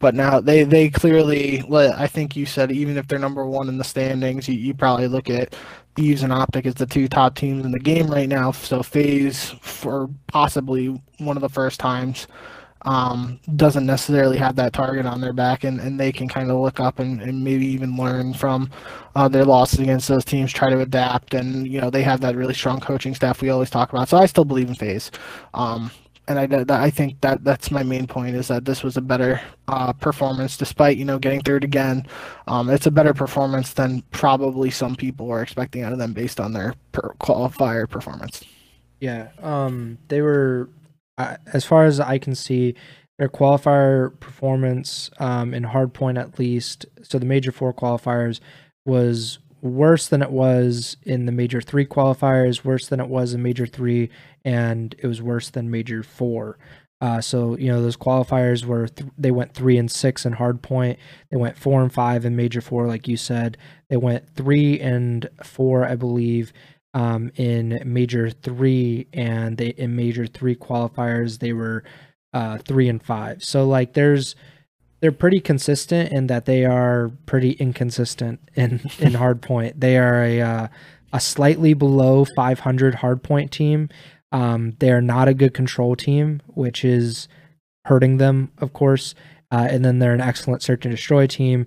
[0.04, 3.78] but now they they clearly I think you said even if they're number one in
[3.78, 5.56] the standings, you, you probably look at
[5.96, 8.52] Thieves and Optic as the two top teams in the game right now.
[8.52, 10.88] So FaZe for possibly
[11.20, 12.26] one of the first times
[12.82, 16.58] um, doesn't necessarily have that target on their back, and, and they can kind of
[16.58, 18.70] look up and, and maybe even learn from
[19.14, 22.36] uh, their losses against those teams, try to adapt, and you know they have that
[22.36, 24.10] really strong coaching staff we always talk about.
[24.10, 25.10] So I still believe in FaZe.
[25.54, 25.90] Um,
[26.26, 29.40] and I, I think that that's my main point is that this was a better
[29.68, 32.06] uh, performance, despite you know getting third again.
[32.46, 36.40] Um, it's a better performance than probably some people were expecting out of them based
[36.40, 38.42] on their per- qualifier performance.
[39.00, 40.70] Yeah, um, they were,
[41.18, 42.74] uh, as far as I can see,
[43.18, 46.87] their qualifier performance um, in hardpoint at least.
[47.02, 48.40] So the major four qualifiers
[48.87, 53.42] was worse than it was in the major three qualifiers, worse than it was in
[53.42, 54.11] major three,
[54.44, 56.59] and it was worse than major four.
[57.00, 60.98] Uh, so you know those qualifiers were th- they went three and six in hardpoint.
[61.31, 63.57] They went four and five in major four, like you said.
[63.88, 66.53] They went three and four, I believe,
[66.92, 71.85] um, in major three, and they in major three qualifiers they were
[72.35, 73.42] uh, three and five.
[73.42, 74.37] So like there's
[75.04, 79.74] they're pretty consistent in that they are pretty inconsistent in in hardpoint.
[79.76, 80.68] They are a uh,
[81.12, 83.90] a slightly below 500 hardpoint team.
[84.32, 87.28] Um, they are not a good control team, which is
[87.84, 89.14] hurting them, of course.
[89.52, 91.66] Uh, and then they're an excellent search and destroy team,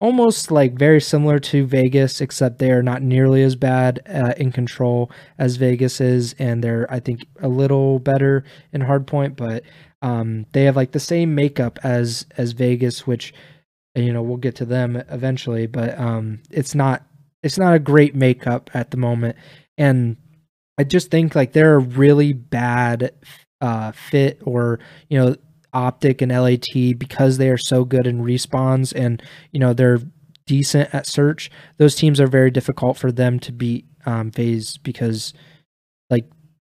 [0.00, 4.50] almost like very similar to Vegas, except they are not nearly as bad uh, in
[4.50, 9.62] control as Vegas is, and they're I think a little better in hardpoint, but
[10.02, 13.32] um, they have like the same makeup as as Vegas, which
[13.94, 17.06] you know we'll get to them eventually, but um, it's not
[17.42, 19.36] it's not a great makeup at the moment.
[19.78, 20.16] And
[20.78, 23.12] I just think like they're a really bad
[23.60, 25.36] uh, fit or you know
[25.72, 26.66] optic and lat
[26.98, 30.00] because they are so good in respawns and you know they're
[30.44, 35.32] decent at search those teams are very difficult for them to beat um, FaZe because
[36.10, 36.28] like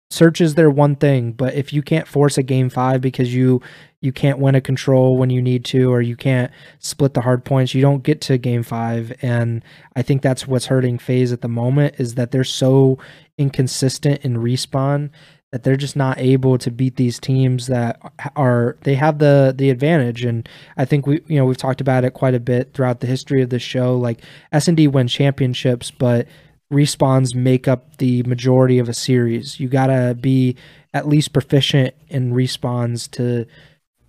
[0.10, 3.62] search is their one thing but if you can't force a game five because you
[4.00, 7.44] you can't win a control when you need to or you can't split the hard
[7.44, 9.12] points you don't get to game five.
[9.22, 9.64] And
[9.96, 12.98] i think that's what's hurting FaZe at the moment is that they're so
[13.38, 15.10] inconsistent in respawn
[15.52, 18.00] that they're just not able to beat these teams that
[18.36, 20.24] are they have the the advantage.
[20.24, 23.08] And i think we you know we've talked about it quite a bit throughout the
[23.08, 26.28] history of the show like s&d win championships but
[26.72, 29.60] respawns make up the majority of a series.
[29.60, 30.56] You gotta be
[30.94, 33.46] at least proficient in respawns to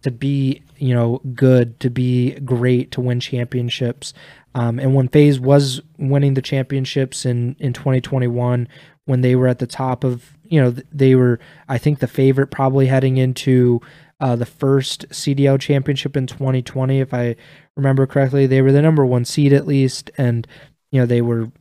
[0.02, 4.12] to be you know good, to be great, to win championships.
[4.54, 8.68] Um, and when FaZe was winning the championships in in 2021,
[9.04, 12.48] when they were at the top of you know they were I think the favorite
[12.48, 13.80] probably heading into
[14.20, 17.36] uh, the first CDL championship in 2020, if I
[17.76, 18.46] remember correctly.
[18.46, 20.46] They were the number one seed at least, and
[20.90, 21.52] you know they were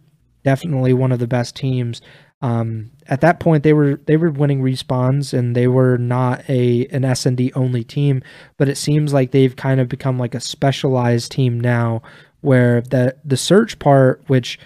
[0.47, 2.01] definitely one of the best teams.
[2.41, 6.87] Um, at that point, they were they were winning respawns, and they were not a
[6.87, 8.23] an S and D only team.
[8.55, 12.01] But it seems like they've kind of become like a specialized team now,
[12.39, 14.57] where the the search part, which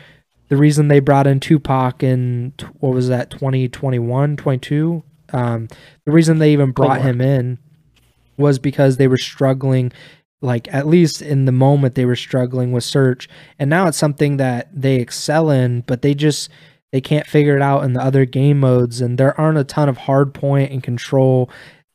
[0.50, 5.02] the reason they brought in Tupac in what was that 2021 22
[5.34, 5.68] um,
[6.06, 7.58] the reason they even brought him in
[8.36, 9.94] was because they were struggling
[10.42, 13.30] like at least in the moment they were struggling with search.
[13.60, 16.50] And now it's something that they excel in but they just
[16.92, 19.00] they can't figure it out in the other game modes.
[19.00, 21.50] And there aren't a ton of hard point and control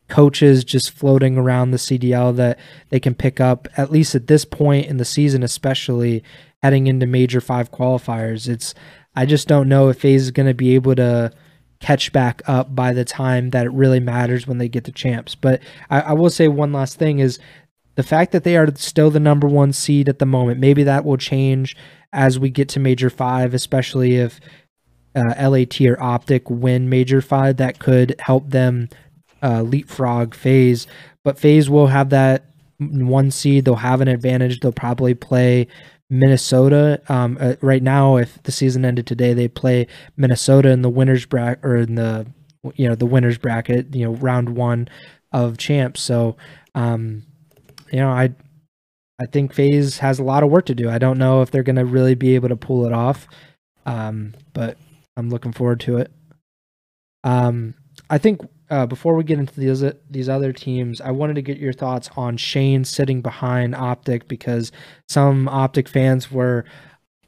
[0.08, 2.58] coaches just floating around the CDL that
[2.90, 6.22] they can pick up at least at this point in the season especially
[6.62, 8.48] heading into major 5 qualifiers.
[8.48, 8.74] It's
[9.16, 11.32] I just don't know if FaZe is going to be able to
[11.80, 15.34] catch back up by the time that it really matters when they get to champs.
[15.34, 17.38] But I, I, will say one last thing is
[17.96, 21.04] the fact that they are still the number one seed at the moment, maybe that
[21.04, 21.76] will change
[22.12, 24.38] as we get to Major Five, especially if
[25.14, 27.56] uh, LAT or Optic win Major Five.
[27.56, 28.90] That could help them
[29.42, 30.86] uh, leapfrog FaZe.
[31.24, 33.64] but FaZe will have that one seed.
[33.64, 34.60] They'll have an advantage.
[34.60, 35.66] They'll probably play
[36.10, 37.00] Minnesota.
[37.08, 41.24] Um, uh, right now, if the season ended today, they play Minnesota in the winners
[41.24, 42.26] bracket or in the
[42.74, 43.94] you know the winners bracket.
[43.94, 44.88] You know, round one
[45.32, 46.02] of champs.
[46.02, 46.36] So.
[46.74, 47.22] Um,
[47.90, 48.34] you know, I
[49.18, 50.90] I think FaZe has a lot of work to do.
[50.90, 53.26] I don't know if they're going to really be able to pull it off,
[53.86, 54.76] um, but
[55.16, 56.12] I'm looking forward to it.
[57.24, 57.74] Um,
[58.10, 61.58] I think uh, before we get into these these other teams, I wanted to get
[61.58, 64.70] your thoughts on Shane sitting behind Optic because
[65.08, 66.64] some Optic fans were,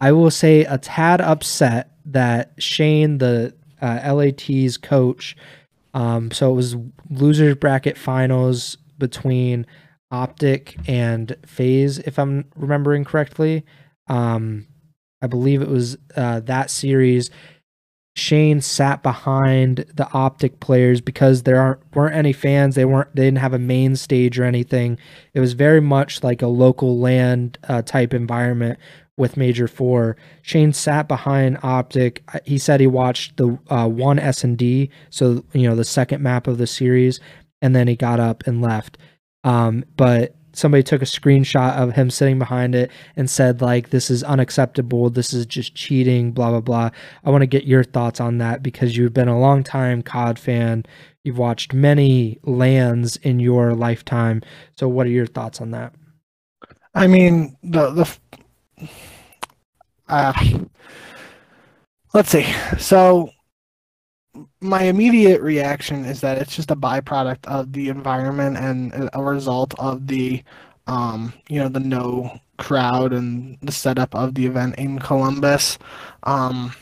[0.01, 5.37] I will say, a tad upset that Shane, the uh, LAT's coach,
[5.95, 6.77] um, so it was
[7.11, 9.67] losers bracket finals between
[10.11, 13.65] Optic and FaZe if I'm remembering correctly.
[14.09, 14.67] Um,
[15.21, 17.31] I believe it was uh, that series.
[18.17, 22.75] Shane sat behind the Optic players because there aren't weren't any fans.
[22.75, 24.99] They weren't they didn't have a main stage or anything.
[25.35, 28.79] It was very much like a local LAN uh, type environment
[29.17, 30.17] with Major Four.
[30.43, 32.29] Shane sat behind Optic.
[32.45, 36.21] He said he watched the uh, one S and D, so you know the second
[36.21, 37.21] map of the series,
[37.63, 38.99] and then he got up and left.
[39.45, 44.11] Um, but somebody took a screenshot of him sitting behind it and said like this
[44.11, 45.11] is unacceptable.
[45.11, 46.91] This is just cheating blah blah blah.
[47.25, 50.39] I want to get your thoughts on that because you've been a long time cod
[50.39, 50.85] fan.
[51.25, 54.43] You've watched many LANs in your lifetime.
[54.77, 55.95] So what are your thoughts on that?
[56.95, 58.89] I mean the the
[60.09, 60.33] uh,
[62.15, 62.47] let's see.
[62.79, 63.31] So
[64.61, 69.75] my immediate reaction is that it's just a byproduct of the environment and a result
[69.79, 70.43] of the
[70.87, 75.79] um, you know the no crowd and the setup of the event in Columbus.
[76.25, 76.75] Um,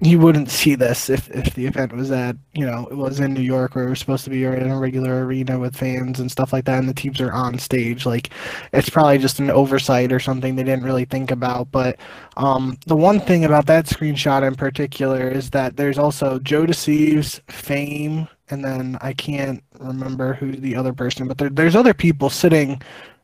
[0.00, 3.34] you wouldn't see this if, if the event was at you know it was in
[3.34, 6.20] New York where it was supposed to be or in a regular arena with fans
[6.20, 8.06] and stuff like that and the teams are on stage.
[8.06, 8.30] Like
[8.72, 11.70] it's probably just an oversight or something they didn't really think about.
[11.72, 11.98] But
[12.36, 17.40] um, the one thing about that screenshot in particular is that there's also Joe Deceives
[17.48, 22.30] Fame and then I can't remember who the other person but there, there's other people
[22.30, 22.80] sitting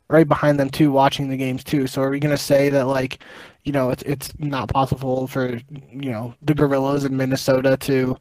[0.09, 1.87] right behind them too watching the games too.
[1.87, 3.21] So are we going to say that like
[3.65, 5.59] you know, it's it's not possible for
[5.91, 8.17] you know the gorillas in Minnesota to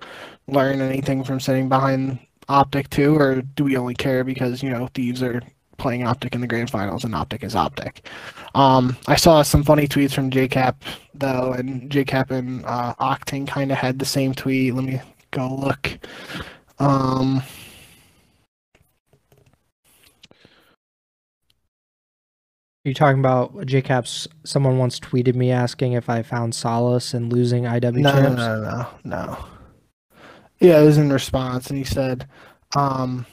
[0.47, 2.19] learn anything from sitting behind
[2.49, 5.41] optic too, or do we only care because you know thieves are
[5.77, 8.07] playing Optic in the grand finals, and Optic is Optic.
[8.55, 10.75] Um, I saw some funny tweets from JKap
[11.13, 14.73] though, and JKap and uh, Octane kind of had the same tweet.
[14.73, 15.97] Let me go look.
[16.79, 17.43] Um,
[22.85, 24.27] Are you talking about JKaps?
[24.43, 28.61] Someone once tweeted me asking if I found solace in losing IW no, no, no,
[28.61, 29.45] no, no.
[30.59, 32.27] Yeah, it was in response, and he said,
[32.75, 33.25] um,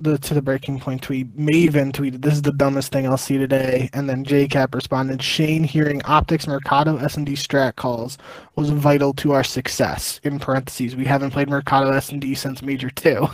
[0.00, 1.36] the to the breaking point tweet.
[1.36, 5.64] Maven tweeted, "This is the dumbest thing I'll see today." And then JKap responded, "Shane
[5.64, 8.18] hearing Optics Mercado S and D strat calls
[8.56, 12.62] was vital to our success." In parentheses, we haven't played Mercado S and D since
[12.62, 13.28] Major Two.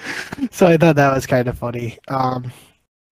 [0.50, 1.98] so I thought that was kind of funny.
[2.08, 2.52] Um,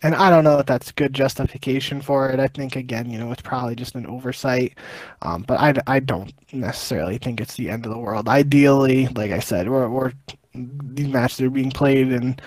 [0.02, 2.38] and I don't know if that's good justification for it.
[2.38, 4.78] I think again, you know, it's probably just an oversight.
[5.22, 8.28] Um, but I, I don't necessarily think it's the end of the world.
[8.28, 10.12] Ideally, like I said, we're, we're
[10.54, 12.38] these matches are being played in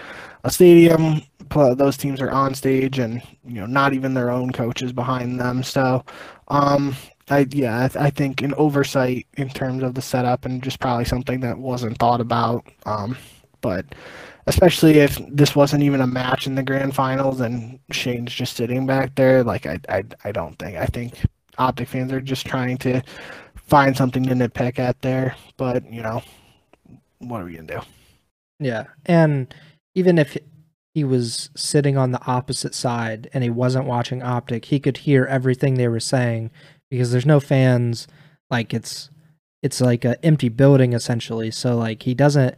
[0.43, 1.22] a stadium.
[1.49, 5.64] Those teams are on stage, and you know, not even their own coaches behind them.
[5.64, 6.06] So,
[6.47, 6.95] um,
[7.30, 11.06] I yeah, I, I, think an oversight in terms of the setup, and just probably
[11.06, 12.66] something that wasn't thought about.
[12.86, 13.18] Um,
[13.60, 13.86] but
[14.48, 18.86] especially if this wasn't even a match in the grand finals and Shane's just sitting
[18.86, 21.14] back there, like I I, I don't think I think
[21.58, 23.02] optic fans are just trying to
[23.56, 25.36] find something to nitpick at there.
[25.58, 26.24] But you know,
[27.20, 27.82] what are we gonna do?
[28.60, 29.54] Yeah, and
[29.96, 30.38] even if
[30.94, 35.26] he was sitting on the opposite side and he wasn't watching optic, he could hear
[35.26, 36.52] everything they were saying
[36.89, 38.08] because there's no fans.
[38.50, 39.10] Like it's
[39.64, 41.52] it's like an empty building essentially.
[41.52, 42.56] So like he doesn't.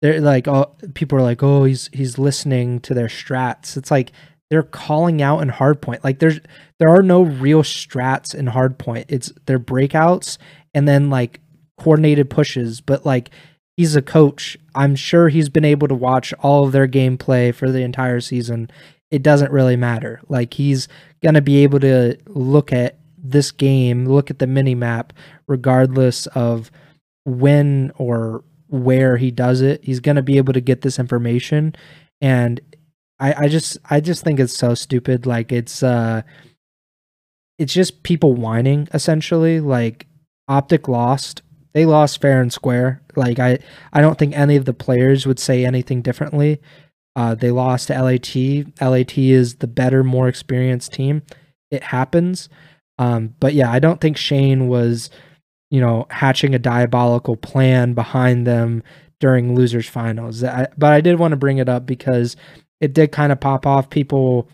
[0.00, 3.76] They're like oh people are like oh he's he's listening to their strats.
[3.76, 4.12] It's like
[4.50, 6.04] they're calling out in hardpoint.
[6.04, 6.40] Like there's
[6.78, 9.06] there are no real strats in hardpoint.
[9.08, 10.38] It's their breakouts
[10.74, 11.40] and then like
[11.78, 13.30] coordinated pushes, but like
[13.76, 14.56] he's a coach.
[14.74, 18.70] I'm sure he's been able to watch all of their gameplay for the entire season.
[19.10, 20.20] It doesn't really matter.
[20.28, 20.88] Like he's
[21.22, 25.12] going to be able to look at this game, look at the mini map
[25.46, 26.70] regardless of
[27.24, 29.82] when or where he does it.
[29.84, 31.74] He's going to be able to get this information
[32.20, 32.60] and
[33.20, 36.22] I I just I just think it's so stupid like it's uh
[37.58, 40.06] it's just people whining essentially like
[40.48, 41.42] Optic lost
[41.78, 43.02] they lost fair and square.
[43.14, 43.58] Like I,
[43.92, 46.60] I don't think any of the players would say anything differently.
[47.14, 48.34] Uh, they lost to LAT.
[48.80, 51.22] LAT is the better, more experienced team.
[51.70, 52.48] It happens.
[52.98, 55.10] Um, but yeah, I don't think Shane was,
[55.70, 58.82] you know, hatching a diabolical plan behind them
[59.20, 60.42] during losers finals.
[60.44, 62.36] I, but I did want to bring it up because
[62.80, 63.90] it did kind of pop off.
[63.90, 64.48] People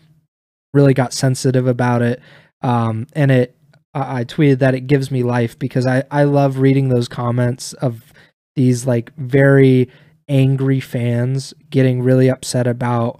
[0.73, 2.19] really got sensitive about it.
[2.61, 3.55] Um, and it
[3.95, 8.11] I tweeted that it gives me life because I, I love reading those comments of
[8.55, 9.89] these like very
[10.27, 13.19] angry fans getting really upset about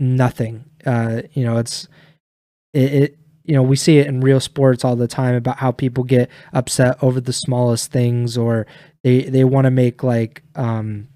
[0.00, 0.64] nothing.
[0.84, 1.86] Uh, you know, it's
[2.74, 3.18] it, it
[3.50, 6.30] you know we see it in real sports all the time about how people get
[6.52, 8.64] upset over the smallest things or
[9.02, 11.08] they they want to make like um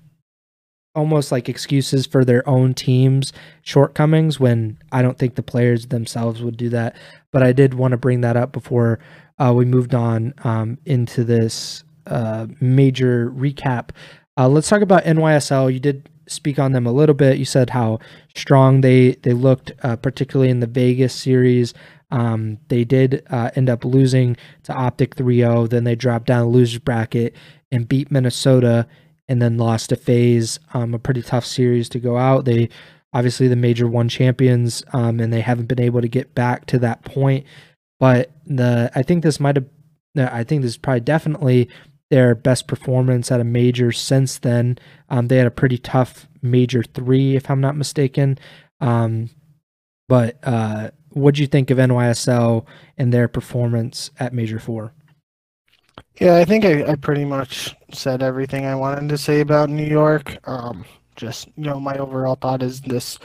[0.96, 3.32] almost like excuses for their own team's
[3.62, 6.96] shortcomings when I don't think the players themselves would do that.
[7.32, 8.98] But I did want to bring that up before
[9.38, 13.90] uh, we moved on um, into this uh, major recap.
[14.36, 15.72] Uh, let's talk about NYSL.
[15.72, 17.38] You did speak on them a little bit.
[17.38, 18.00] You said how
[18.36, 21.74] strong they they looked, uh, particularly in the Vegas series.
[22.14, 25.68] Um, they did uh, end up losing to Optic 3-0.
[25.68, 27.34] Then they dropped down the losers bracket
[27.72, 28.86] and beat Minnesota
[29.26, 30.60] and then lost to FaZe.
[30.74, 32.44] Um, a pretty tough series to go out.
[32.44, 32.68] They
[33.12, 36.78] obviously the major one champions, um, and they haven't been able to get back to
[36.78, 37.46] that point.
[37.98, 39.66] But the I think this might have,
[40.16, 41.68] I think this is probably definitely
[42.10, 44.78] their best performance at a major since then.
[45.08, 48.38] Um, they had a pretty tough major three, if I'm not mistaken.
[48.80, 49.30] Um,
[50.08, 52.66] but uh, what do you think of NYSL
[52.98, 54.92] and their performance at major four?
[56.20, 59.86] Yeah, I think I, I pretty much said everything I wanted to say about New
[59.86, 60.36] York.
[60.48, 60.84] Um,
[61.16, 63.18] just you know, my overall thought is this,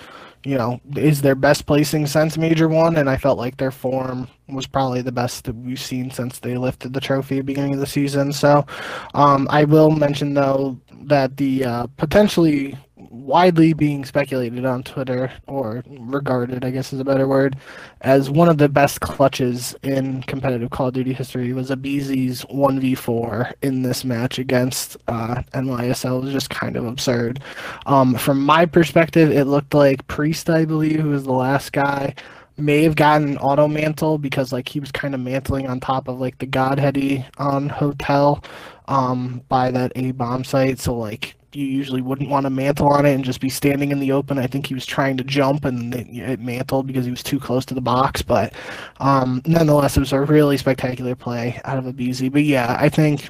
[0.44, 4.28] you know, is their best placing since Major One, and I felt like their form
[4.48, 7.74] was probably the best that we've seen since they lifted the trophy at the beginning
[7.74, 8.34] of the season.
[8.34, 8.66] So,
[9.14, 12.78] um, I will mention though that the uh, potentially
[13.10, 17.56] widely being speculated on Twitter, or regarded, I guess is a better word,
[18.02, 23.54] as one of the best clutches in competitive Call of Duty history was aBeZy's 1v4
[23.62, 26.20] in this match against uh, NYSL.
[26.20, 27.42] It was just kind of absurd.
[27.86, 32.14] Um, from my perspective, it looked like Priest, I believe, who was the last guy,
[32.58, 36.08] may have gotten an auto mantle because like he was kind of mantling on top
[36.08, 38.44] of like the Godheady on um, hotel
[38.90, 40.80] um by that A bomb site.
[40.80, 44.00] So like you usually wouldn't want to mantle on it and just be standing in
[44.00, 44.38] the open.
[44.38, 47.40] I think he was trying to jump and it, it mantled because he was too
[47.40, 48.22] close to the box.
[48.22, 48.54] But
[49.00, 52.32] um, nonetheless, it was a really spectacular play out of aBeZy.
[52.32, 53.30] But yeah, I think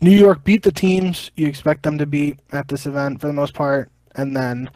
[0.00, 3.32] New York beat the teams you expect them to beat at this event for the
[3.32, 4.70] most part, and then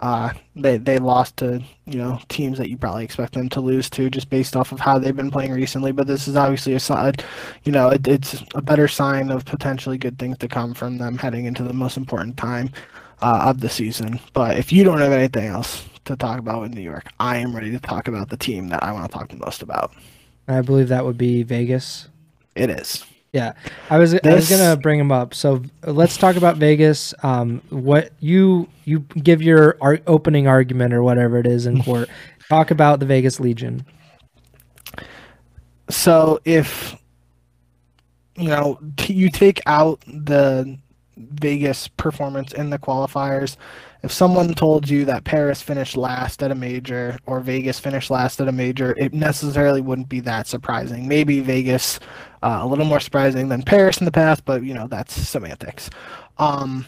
[0.00, 3.88] uh, they they lost to you know teams that you probably expect them to lose
[3.90, 5.92] to just based off of how they've been playing recently.
[5.92, 7.22] But this is obviously a side,
[7.64, 11.18] you know, it, it's a better sign of potentially good things to come from them
[11.18, 12.70] heading into the most important time
[13.20, 14.18] uh, of the season.
[14.32, 17.54] But if you don't have anything else to talk about with New York, I am
[17.54, 19.92] ready to talk about the team that I want to talk the most about.
[20.48, 22.08] I believe that would be Vegas.
[22.54, 23.04] It is.
[23.32, 23.52] Yeah,
[23.88, 25.34] I was I was gonna bring him up.
[25.34, 27.14] So let's talk about Vegas.
[27.22, 32.08] Um, what you you give your ar- opening argument or whatever it is in court.
[32.48, 33.86] talk about the Vegas Legion.
[35.88, 36.96] So if
[38.36, 40.76] you know t- you take out the
[41.32, 43.56] Vegas performance in the qualifiers,
[44.02, 48.40] if someone told you that Paris finished last at a major or Vegas finished last
[48.40, 51.06] at a major, it necessarily wouldn't be that surprising.
[51.06, 52.00] Maybe Vegas
[52.42, 55.90] uh, a little more surprising than Paris in the past, but you know that's semantics.
[56.38, 56.86] Um,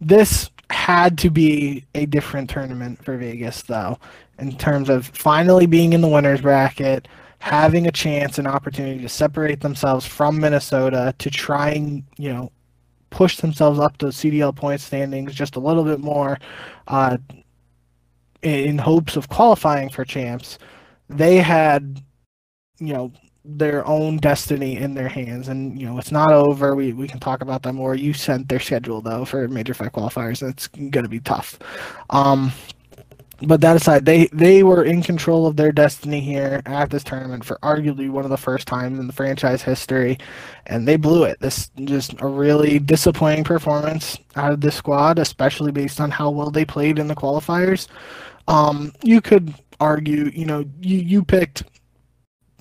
[0.00, 3.98] this had to be a different tournament for Vegas, though,
[4.38, 9.08] in terms of finally being in the winners bracket, having a chance, and opportunity to
[9.08, 12.52] separate themselves from Minnesota to try and you know
[13.12, 16.38] push themselves up to CDL point standings just a little bit more
[16.88, 17.18] uh,
[18.42, 20.58] in hopes of qualifying for champs.
[21.08, 22.02] They had,
[22.78, 23.12] you know,
[23.44, 25.48] their own destiny in their hands.
[25.48, 26.74] And you know it's not over.
[26.76, 27.94] We, we can talk about that more.
[27.94, 30.48] You sent their schedule though for major fight qualifiers.
[30.48, 31.58] It's going to be tough.
[32.10, 32.52] Um
[33.46, 37.44] but that aside, they they were in control of their destiny here at this tournament
[37.44, 40.18] for arguably one of the first times in the franchise history,
[40.66, 41.40] and they blew it.
[41.40, 46.50] This just a really disappointing performance out of this squad, especially based on how well
[46.50, 47.88] they played in the qualifiers.
[48.48, 51.64] Um, you could argue, you know, you you picked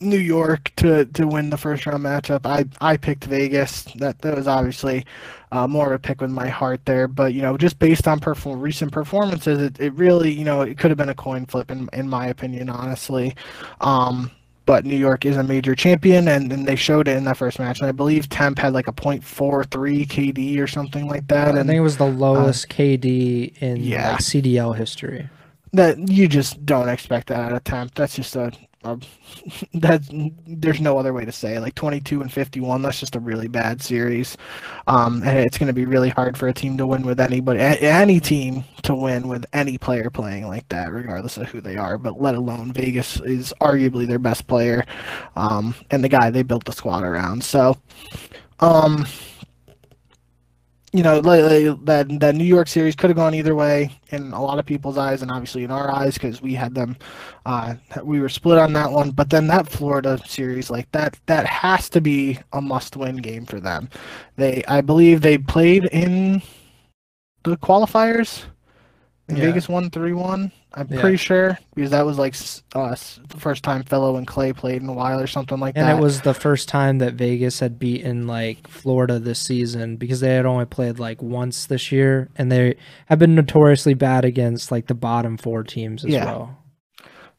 [0.02, 2.46] New York to to win the first round matchup.
[2.46, 3.84] I I picked Vegas.
[3.96, 5.06] That that was obviously
[5.52, 7.08] uh, more of a pick with my heart there.
[7.08, 10.78] But you know, just based on perform- recent performances, it, it really you know it
[10.78, 13.36] could have been a coin flip in in my opinion, honestly.
[13.80, 14.32] Um,
[14.66, 17.60] but New York is a major champion, and, and they showed it in that first
[17.60, 17.80] match.
[17.80, 21.56] And I believe Temp had like a .43 KD or something like that.
[21.56, 24.12] I think it was the lowest uh, KD in yeah.
[24.12, 25.28] like CDL history.
[25.74, 27.96] That you just don't expect that out of Temp.
[27.96, 28.52] That's just a
[29.74, 30.02] that
[30.48, 33.82] there's no other way to say like 22 and 51 that's just a really bad
[33.82, 34.38] series.
[34.88, 37.60] Um, and it's going to be really hard for a team to win with anybody
[37.60, 41.98] any team to win with any player playing like that regardless of who they are
[41.98, 44.84] but let alone vegas is arguably their best player
[45.36, 47.44] um, and the guy they built the squad around.
[47.44, 47.78] So
[48.60, 49.06] um,
[50.94, 54.42] you know, lately that that New York series could have gone either way in a
[54.42, 56.98] lot of people's eyes, and obviously in our eyes because we had them,
[57.46, 59.12] uh, we were split on that one.
[59.12, 63.60] But then that Florida series, like that, that has to be a must-win game for
[63.60, 63.90] them.
[64.36, 66.42] They, I believe, they played in
[67.44, 68.44] the qualifiers.
[69.30, 69.36] Yeah.
[69.36, 70.52] Vegas won three one.
[70.74, 71.02] I'm yeah.
[71.02, 72.34] pretty sure because that was like
[72.76, 72.96] uh,
[73.28, 75.92] the first time Philo and Clay played in a while or something like and that.
[75.92, 80.22] And it was the first time that Vegas had beaten like Florida this season because
[80.22, 82.76] they had only played like once this year, and they
[83.08, 86.26] have been notoriously bad against like the bottom four teams as yeah.
[86.26, 86.58] well.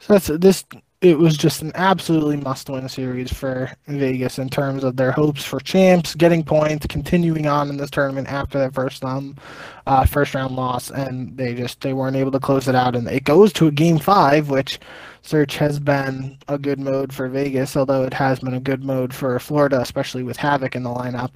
[0.01, 0.65] So that's this
[1.03, 5.59] it was just an absolutely must-win series for Vegas in terms of their hopes for
[5.59, 9.41] champs, getting points, continuing on in this tournament after that first round,
[9.89, 13.09] uh, first round loss, and they just they weren't able to close it out, and
[13.09, 14.79] it goes to a game five, which
[15.23, 19.13] search has been a good mode for Vegas, although it has been a good mode
[19.13, 21.31] for Florida, especially with Havoc in the lineup.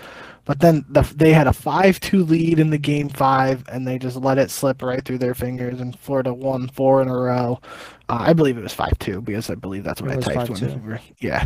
[0.44, 3.98] But then the, they had a 5 2 lead in the game five, and they
[3.98, 7.60] just let it slip right through their fingers, and Florida won four in a row.
[8.08, 10.60] Uh, I believe it was 5 2 because I believe that's what it I typed
[10.60, 11.00] when we were.
[11.18, 11.44] Yeah.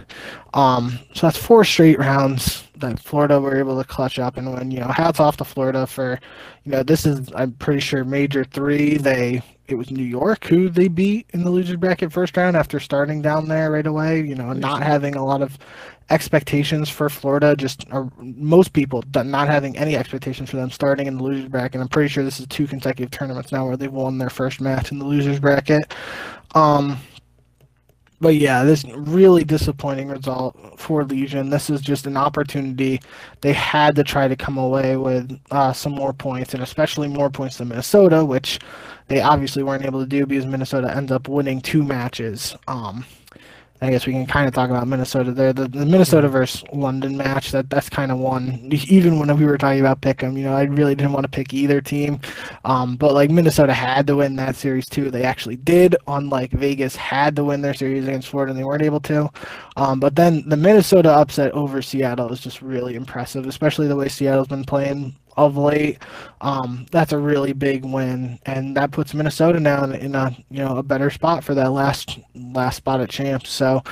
[0.53, 4.71] Um, so that's four straight rounds that Florida were able to clutch up and win.
[4.71, 6.21] You know, hats off to Florida for,
[6.65, 8.99] you know, this is, I'm pretty sure, major three.
[8.99, 12.81] They it was New York who they beat in the losers bracket first round after
[12.81, 14.21] starting down there right away.
[14.21, 15.59] You know, not having a lot of
[16.11, 21.17] expectations for Florida, just uh, most people not having any expectations for them starting in
[21.17, 21.81] the losers bracket.
[21.81, 24.93] I'm pretty sure this is two consecutive tournaments now where they've won their first match
[24.93, 25.95] in the losers bracket.
[26.55, 26.99] Um,
[28.21, 31.49] but yeah, this really disappointing result for Legion.
[31.49, 33.01] This is just an opportunity.
[33.41, 37.31] They had to try to come away with uh, some more points, and especially more
[37.31, 38.59] points than Minnesota, which
[39.09, 42.55] they obviously weren't able to do because Minnesota ends up winning two matches.
[42.69, 43.07] Um,
[43.83, 45.53] I guess we can kind of talk about Minnesota there.
[45.53, 48.69] The, the Minnesota versus London match that that's kind of one.
[48.89, 51.31] Even when we were talking about pick 'em, you know, I really didn't want to
[51.31, 52.21] pick either team,
[52.65, 55.11] um, but like Minnesota had to win that series too.
[55.11, 55.97] They actually did.
[56.07, 59.31] Unlike Vegas had to win their series against Florida, and they weren't able to.
[59.77, 64.09] Um, but then the Minnesota upset over Seattle is just really impressive, especially the way
[64.09, 65.17] Seattle's been playing
[65.47, 65.99] of late.
[66.41, 70.77] Um, that's a really big win, and that puts Minnesota now in, a you know
[70.79, 73.51] a better spot for that last last spot at champs.
[73.51, 73.83] So.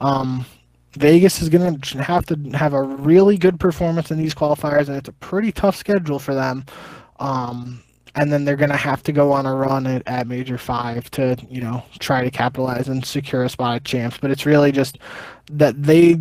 [0.00, 0.46] Um,
[0.92, 4.96] Vegas is going to have to have a really good performance in these qualifiers, and
[4.96, 6.64] it's a pretty tough schedule for them.
[7.20, 7.82] Um,
[8.14, 11.10] and then they're going to have to go on a run at, at, Major Five
[11.12, 14.18] to, you know, try to capitalize and secure a spot at champs.
[14.18, 14.98] But it's really just
[15.52, 16.20] that they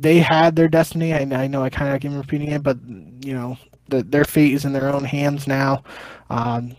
[0.00, 1.12] they had their destiny.
[1.12, 4.54] I, I know I kind of keep repeating it, but you know, the, their fate
[4.54, 5.82] is in their own hands now.
[6.30, 6.76] Um,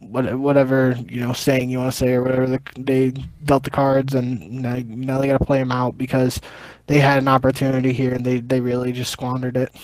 [0.00, 3.10] what, whatever you know, saying you want to say or whatever the, they
[3.44, 6.40] dealt the cards, and now, now they got to play them out because
[6.86, 9.74] they had an opportunity here and they they really just squandered it.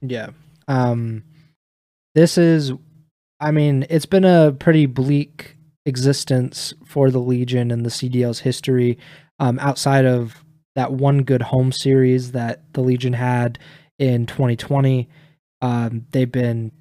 [0.00, 0.30] Yeah.
[0.68, 1.24] Um,
[2.14, 2.72] this is,
[3.40, 8.98] I mean, it's been a pretty bleak existence for the Legion and the CDL's history.
[9.38, 10.44] Um, outside of
[10.80, 13.58] that one good home series that the Legion had
[13.98, 15.10] in 2020.
[15.60, 16.72] Um, they've been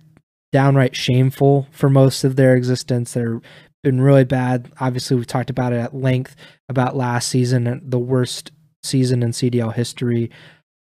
[0.54, 3.12] downright shameful for most of their existence.
[3.12, 3.41] They've
[3.84, 4.72] been really bad.
[4.80, 6.38] Obviously, we've talked about it at length
[6.70, 10.32] about last season, the worst season in CDL history.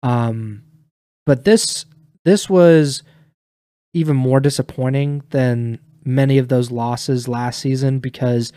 [0.03, 0.63] Um,
[1.25, 1.85] but this
[2.25, 3.01] this was
[3.93, 8.51] even more disappointing than many of those losses last season because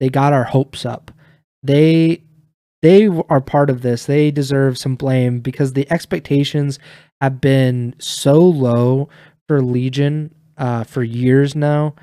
[0.00, 1.10] they got our hopes up.
[1.62, 2.24] They
[2.82, 4.06] they are part of this.
[4.06, 6.78] They deserve some blame because the expectations
[7.20, 9.08] have been so low
[9.48, 11.94] for Legion uh, for years now,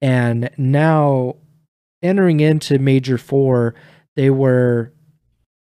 [0.00, 1.36] and now
[2.02, 3.74] entering into Major Four,
[4.14, 4.92] they were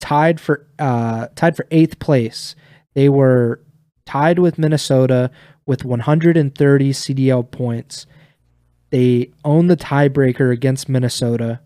[0.00, 2.54] tied for uh, tied for eighth place.
[2.94, 3.62] They were
[4.04, 5.30] tied with Minnesota
[5.66, 8.06] with 130 CDL points.
[8.90, 11.60] They own the tiebreaker against Minnesota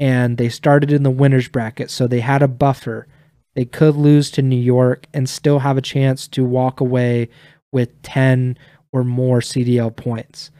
[0.00, 3.06] and they started in the winners bracket, so they had a buffer.
[3.54, 7.28] They could lose to New York and still have a chance to walk away
[7.72, 8.56] with 10
[8.92, 10.50] or more CDL points.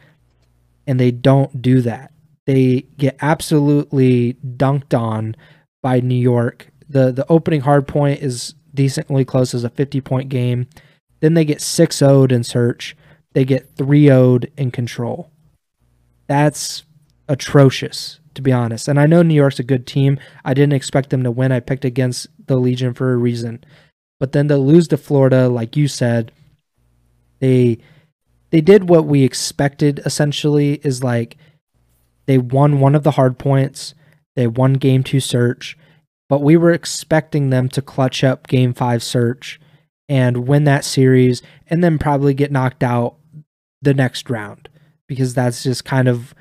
[0.85, 2.11] And they don't do that.
[2.45, 5.35] They get absolutely dunked on
[5.81, 6.67] by New York.
[6.89, 10.67] The the opening hard point is decently close as a 50 point game.
[11.19, 12.97] Then they get 6 0'd in search.
[13.33, 15.29] They get 3 0'd in control.
[16.27, 16.83] That's
[17.27, 18.87] atrocious to be honest.
[18.87, 20.17] And I know New York's a good team.
[20.45, 21.51] I didn't expect them to win.
[21.51, 23.61] I picked against the Legion for a reason.
[24.17, 26.31] But then to lose to Florida, like you said,
[27.39, 27.79] they
[28.51, 31.35] they did what we expected essentially is like
[32.27, 33.93] they won one of the hard points.
[34.37, 35.77] They won game 2 search,
[36.29, 39.59] but we were expecting them to clutch up game 5 search
[40.07, 43.17] and win that series and then probably get knocked out
[43.81, 44.69] the next round
[45.07, 46.33] because that's just kind of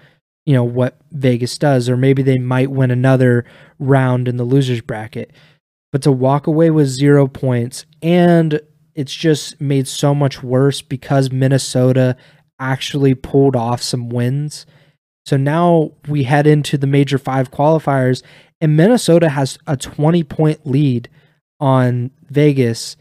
[0.48, 3.44] you know what Vegas does, or maybe they might win another
[3.78, 5.30] round in the losers bracket.
[5.92, 8.58] But to walk away with zero points, and
[8.94, 12.16] it's just made so much worse because Minnesota
[12.58, 14.64] actually pulled off some wins.
[15.26, 18.22] So now we head into the major five qualifiers,
[18.58, 21.10] and Minnesota has a 20 point lead
[21.60, 22.96] on Vegas.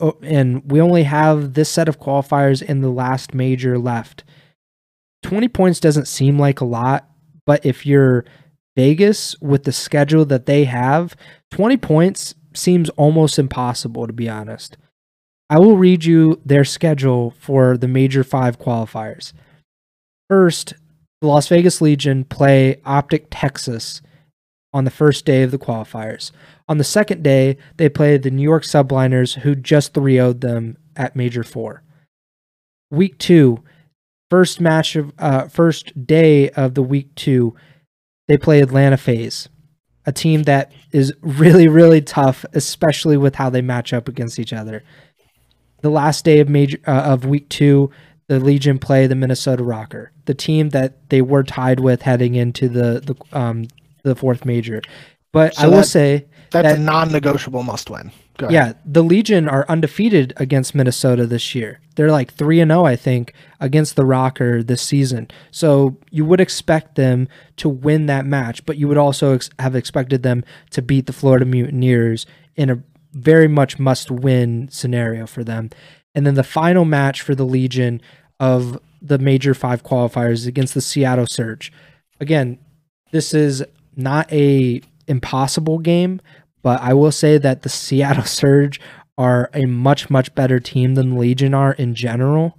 [0.00, 4.24] Oh, and we only have this set of qualifiers in the last major left.
[5.22, 7.08] 20 points doesn't seem like a lot,
[7.46, 8.24] but if you're
[8.76, 11.16] Vegas with the schedule that they have,
[11.50, 14.76] 20 points seems almost impossible to be honest.
[15.50, 19.32] I will read you their schedule for the major 5 qualifiers.
[20.28, 20.74] First,
[21.20, 24.02] the Las Vegas Legion play Optic Texas
[24.72, 26.30] on the first day of the qualifiers.
[26.68, 30.76] On the second day, they play the New York Subliners, who just 3 0'd them
[30.94, 31.82] at Major 4.
[32.90, 33.62] Week 2,
[34.30, 37.54] first match of uh, first day of the week two,
[38.26, 39.48] they play Atlanta FaZe,
[40.06, 44.52] a team that is really really tough, especially with how they match up against each
[44.52, 44.82] other.
[45.80, 47.90] The last day of major uh, of week two,
[48.28, 52.68] the Legion play the Minnesota RØKKR, the team that they were tied with heading into
[52.68, 53.66] the the um
[54.02, 54.82] the fourth major.
[55.32, 58.10] But so I will that, say that's that, a non-negotiable must-win.
[58.50, 61.80] Yeah, the Legion are undefeated against Minnesota this year.
[61.96, 65.28] They're like 3 and 0 I think against the RØKKR this season.
[65.50, 69.74] So you would expect them to win that match, but you would also ex- have
[69.74, 72.82] expected them to beat the Florida Mutineers in a
[73.12, 75.70] very much must-win scenario for them.
[76.14, 78.00] And then the final match for the Legion
[78.38, 81.72] of the major 5 qualifiers against the Seattle Surge.
[82.20, 82.58] Again,
[83.10, 83.64] this is
[83.96, 86.20] not a impossible game,
[86.62, 88.80] but I will say that the Seattle Surge
[89.16, 92.58] are a much much better team than Legion are in general,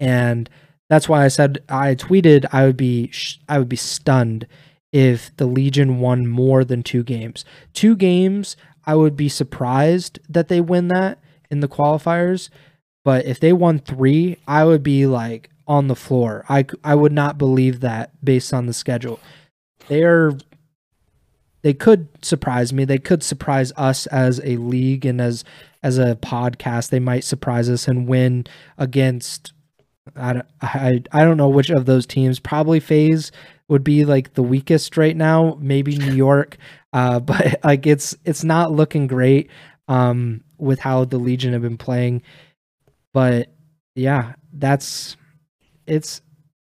[0.00, 0.48] and
[0.88, 3.12] that's why I said I tweeted I would be
[3.48, 4.46] I would be stunned
[4.92, 7.44] if the Legion won more than two games.
[7.74, 11.18] Two games, I would be surprised that they win that
[11.50, 12.48] in the qualifiers,
[13.04, 16.44] but if they won 3, I would be like on the floor.
[16.48, 19.20] I I would not believe that based on the schedule.
[19.88, 20.36] They are
[21.62, 22.84] they could surprise me.
[22.84, 25.44] They could surprise us as a league and as
[25.82, 26.90] as a podcast.
[26.90, 28.46] They might surprise us and win
[28.76, 29.52] against
[30.16, 32.38] I don't, I, I don't know which of those teams.
[32.38, 33.30] Probably FaZe
[33.68, 35.58] would be like the weakest right now.
[35.60, 36.56] Maybe New York,
[36.92, 39.50] uh, but like it's it's not looking great
[39.88, 42.22] um, with how the Legion have been playing.
[43.12, 43.48] But
[43.94, 45.16] yeah, that's
[45.86, 46.20] it's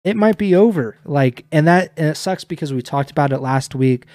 [0.05, 0.99] it might be over.
[1.05, 4.07] Like, and that and it sucks because we talked about it last week.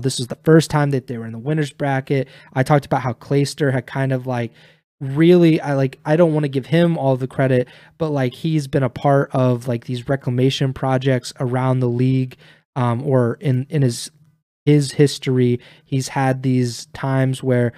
[0.00, 2.28] This is the first time that they were in the winners bracket.
[2.52, 4.52] I talked about how Clayster had kind of like
[5.00, 7.68] really I like I don't want to give him all the credit,
[7.98, 12.36] but like he's been a part of like these reclamation projects around the league
[12.76, 14.10] um or in in his
[14.66, 17.72] his history, he's had these times where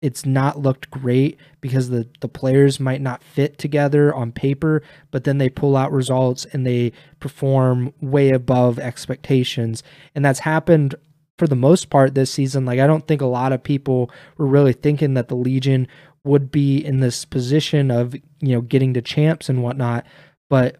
[0.00, 4.80] it's not looked great because the the players might not fit together on paper,
[5.10, 9.82] but then they pull out results and they perform way above expectations.
[10.14, 10.94] And that's happened
[11.38, 12.66] for the most part this season.
[12.66, 15.88] Like I don't think a lot of people were really thinking that the Legion
[16.24, 20.04] would be in this position of you know getting to champs and whatnot
[20.50, 20.76] but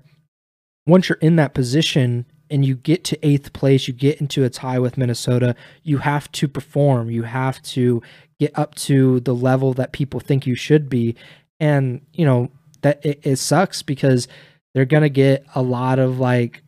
[0.86, 4.50] once you're in that position and you get to eighth place you get into a
[4.50, 8.02] tie with minnesota you have to perform you have to
[8.38, 11.14] get up to the level that people think you should be
[11.61, 12.50] and you know
[12.82, 14.28] that it, it sucks because
[14.74, 16.62] they're gonna get a lot of like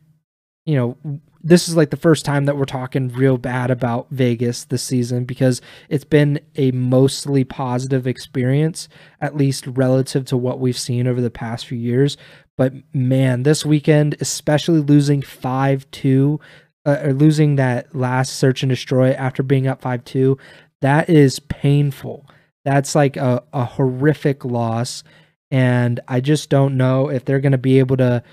[0.65, 0.97] you know
[1.43, 5.25] this is like the first time that we're talking real bad about Vegas this season
[5.25, 8.87] because it's been a mostly positive experience,
[9.19, 12.17] at least relative to what we've seen over the past few years.
[12.57, 16.39] But man, this weekend, especially losing 5 2,
[16.85, 20.37] uh, or losing that last search and destroy after being up 5 2,
[20.81, 22.27] that is painful.
[22.65, 25.03] That's like a, a horrific loss.
[25.49, 28.23] And I just don't know if they're going to be able to,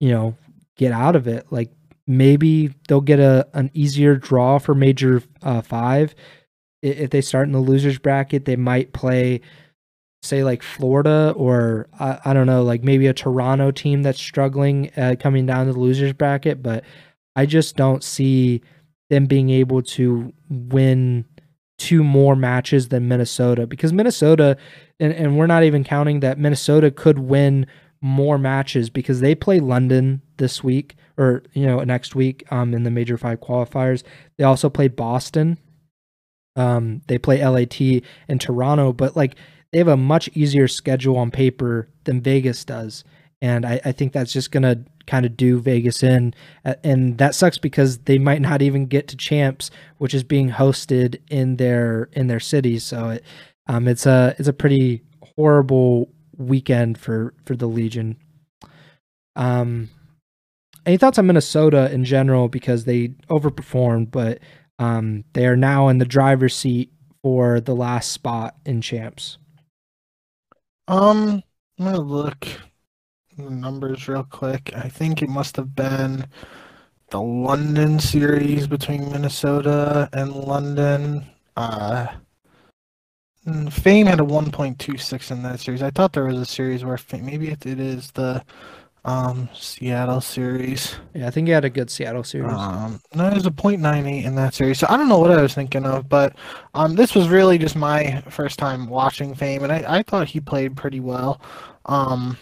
[0.00, 0.36] you know,
[0.76, 1.46] get out of it.
[1.50, 1.70] Like
[2.06, 6.14] maybe they'll get a an easier draw for major uh, five.
[6.82, 9.40] If they start in the losers bracket, they might play,
[10.22, 14.90] say, like Florida or I, I don't know, like maybe a Toronto team that's struggling
[14.96, 16.62] uh, coming down to the losers bracket.
[16.62, 16.84] But
[17.36, 18.60] I just don't see
[19.08, 21.24] them being able to win
[21.78, 24.56] two more matches than Minnesota because Minnesota,
[25.00, 27.66] and, and we're not even counting that Minnesota could win
[28.00, 32.82] more matches because they play London this week or you know next week um in
[32.82, 34.02] the major five qualifiers.
[34.38, 35.58] They also play Boston.
[36.56, 37.80] Um, they play LAT
[38.28, 39.34] and Toronto, but like
[39.72, 43.02] they have a much easier schedule on paper than Vegas does,
[43.42, 46.32] and I, I think that's just gonna kind of do Vegas in,
[46.84, 51.20] and that sucks because they might not even get to champs, which is being hosted
[51.28, 52.78] in their in their city.
[52.78, 53.24] So it,
[53.66, 55.02] um, it's a it's a pretty
[55.36, 58.16] horrible weekend for for the Legion.
[59.36, 59.90] Um,
[60.86, 64.40] any thoughts on Minnesota in general because they overperformed, but
[64.78, 69.38] um, they are now in the driver's seat for the last spot in champs.
[70.88, 71.42] Um,
[71.78, 72.46] I'm gonna look
[73.36, 74.72] the numbers real quick.
[74.76, 76.26] I think it must have been
[77.10, 81.26] the London series between Minnesota and London.
[81.56, 82.08] Uh,
[83.70, 85.82] Fame had a 1.26 in that series.
[85.82, 88.42] I thought there was a series where Fame, maybe it, it is the
[89.04, 90.96] um, Seattle series.
[91.14, 92.52] Yeah, I think he had a good Seattle series.
[92.52, 94.78] Um, no, there's a .98 in that series.
[94.78, 96.34] So I don't know what I was thinking of, but
[96.74, 100.40] um, this was really just my first time watching Fame, and I, I thought he
[100.40, 101.40] played pretty well.
[101.86, 102.38] Um,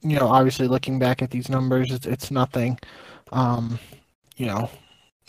[0.00, 2.78] you know, obviously looking back at these numbers, it's it's nothing,
[3.32, 3.80] um,
[4.36, 4.70] you know,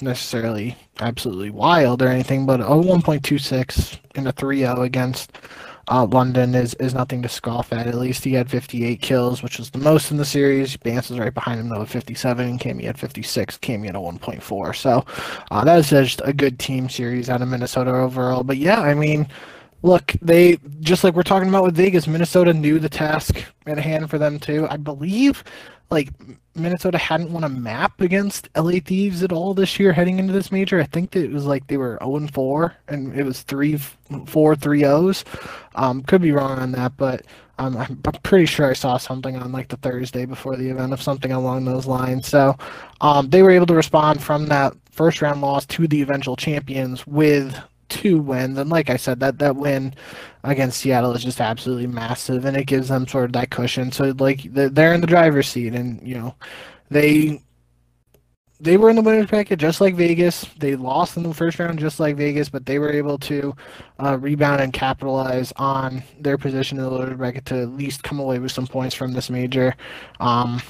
[0.02, 5.38] necessarily absolutely wild or anything, but a 1.26 in a 3-0 against
[5.90, 7.88] uh, London is, is nothing to scoff at.
[7.88, 10.78] At least he had 58 kills, which was the most in the series.
[10.78, 13.58] Bance is right behind him though with 57, and Cammy had 56.
[13.58, 14.76] Cammy had a 1.4.
[14.76, 15.06] So
[15.52, 18.44] uh, that is just a good team series out of Minnesota overall.
[18.44, 19.28] But yeah, I mean,
[19.82, 24.10] Look, they just like we're talking about with Vegas, Minnesota knew the task at hand
[24.10, 24.68] for them too.
[24.70, 25.44] I believe
[25.90, 26.10] like
[26.60, 30.52] Minnesota hadn't won a map against LA Thieves at all this year heading into this
[30.52, 30.80] major.
[30.80, 33.78] I think that it was like they were 0 and 4 and it was 3
[34.26, 35.26] 4 3 O's.
[35.76, 37.26] Um, could be wrong on that, but
[37.60, 41.02] um, I'm, pretty sure I saw something on like the Thursday before the event of
[41.02, 42.28] something along those lines.
[42.28, 42.56] So
[43.02, 47.06] um, they were able to respond from that first round loss to the eventual champions
[47.06, 47.58] with
[47.90, 48.58] two wins.
[48.58, 49.94] And like I said, that that win
[50.44, 53.92] against Seattle is just absolutely massive, and it gives them sort of that cushion.
[53.92, 56.36] So like they're in the driver's seat, and you know
[56.90, 57.42] they
[58.62, 60.44] they were in the winners bracket just like Vegas.
[60.58, 63.56] They lost in the first round just like Vegas, but they were able to
[64.04, 68.20] uh, rebound and capitalize on their position in the winners bracket to at least come
[68.20, 69.76] away with some points from this major.
[70.20, 70.62] Um,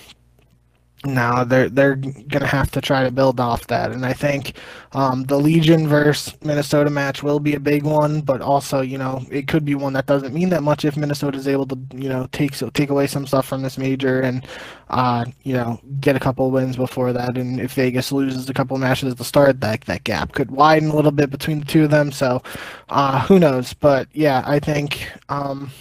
[1.06, 4.58] now they're they're gonna have to try to build off that, and I think
[4.91, 8.22] um, the Legion versus Minnesota match will be a big one.
[8.22, 11.38] But also, you know, it could be one that doesn't mean that much if Minnesota
[11.38, 14.45] is able to, you know, take so take away some stuff from this major and,
[14.89, 17.38] uh, you know, get a couple wins before that.
[17.38, 20.89] And if Vegas loses a couple matches at the start, that that gap could widen
[20.89, 22.12] a little bit between the two of them.
[22.12, 22.43] So,
[22.89, 23.74] uh, who knows?
[23.74, 25.08] But yeah, I think.
[25.30, 25.72] Um,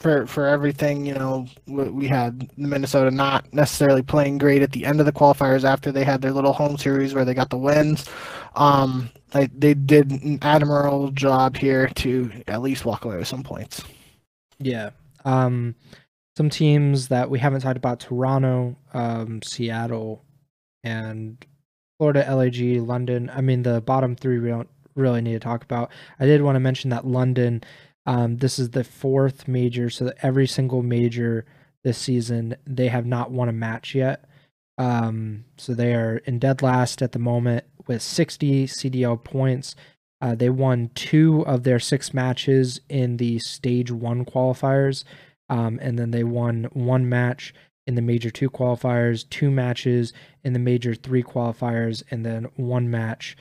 [0.00, 1.04] for for everything.
[1.06, 5.64] You know, we had Minnesota not necessarily playing great at the end of the qualifiers
[5.64, 8.08] after they had their little home series where they got the wins.
[8.54, 13.42] Um, they, they did an admirable job here to at least walk away with some
[13.42, 13.82] points.
[14.58, 14.90] Yeah.
[15.24, 15.74] Um,
[16.36, 20.24] some teams that we haven't talked about: Toronto, um, Seattle,
[20.84, 21.44] and
[21.98, 23.30] Florida, LAG, London.
[23.34, 25.90] I mean, the bottom three we don't really need to talk about.
[26.18, 27.62] I did want to mention that London
[28.08, 31.44] um, this is the fourth major, so every single major
[31.84, 34.24] this season they have not won a match yet.
[34.78, 39.76] Um, so they are in dead last at the moment with 60 CDL points.
[40.22, 45.04] Uh, they won two of their six matches in the stage one qualifiers,
[45.50, 47.52] um, and then they won one match
[47.86, 52.90] in the major two qualifiers, two matches in the major three qualifiers, and then one
[52.90, 53.36] match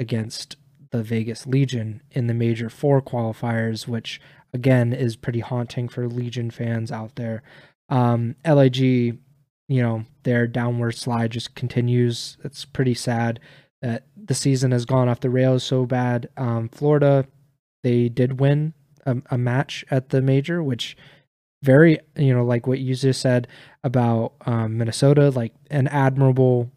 [0.00, 0.56] against
[0.90, 4.20] the Vegas Legion in the major four qualifiers, which
[4.52, 7.42] again is pretty haunting for Legion fans out there.
[7.88, 9.18] Um, LAG, you
[9.68, 12.36] know, their downward slide just continues.
[12.44, 13.40] It's pretty sad
[13.82, 16.28] that the season has gone off the rails so bad.
[16.36, 17.26] Um, Florida,
[17.82, 18.74] they did win
[19.06, 20.96] a, a match at the major, which
[21.62, 23.48] very, you know, like what you just said
[23.84, 26.70] about um, Minnesota, like an admirable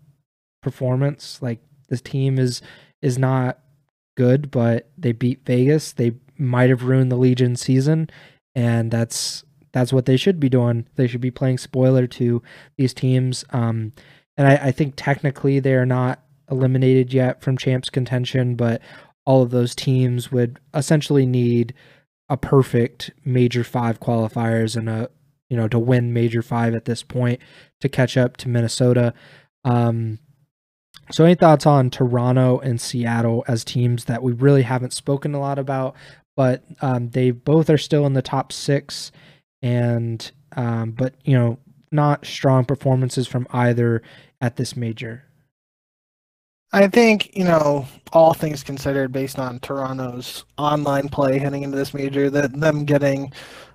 [0.62, 1.42] performance.
[1.42, 1.60] Like
[1.90, 2.62] this team is
[3.02, 3.60] is not
[4.16, 5.92] good, but they beat Vegas.
[5.92, 8.10] They might have ruined the Legion season,
[8.56, 10.88] and that's that's what they should be doing.
[10.96, 12.42] They should be playing spoiler to
[12.78, 13.44] these teams.
[13.50, 13.94] Um,
[14.38, 18.82] and I, I think technically they are not eliminated yet from champs contention, but
[19.26, 21.74] all of those teams would essentially need
[22.30, 25.10] a perfect major five qualifiers and a
[25.50, 27.40] you know to win major five at this point
[27.82, 29.14] to catch up to Minnesota.
[29.66, 30.20] Um,
[31.12, 35.40] so, any thoughts on Toronto and Seattle as teams that we really haven't spoken a
[35.40, 35.96] lot about,
[36.36, 39.12] but um, they both are still in the top six,
[39.62, 41.58] and um, but you know,
[41.92, 44.02] not strong performances from either
[44.42, 45.24] at this major.
[46.72, 51.94] I think you know, all things considered, based on Toronto's online play heading into this
[51.94, 53.32] major, that them getting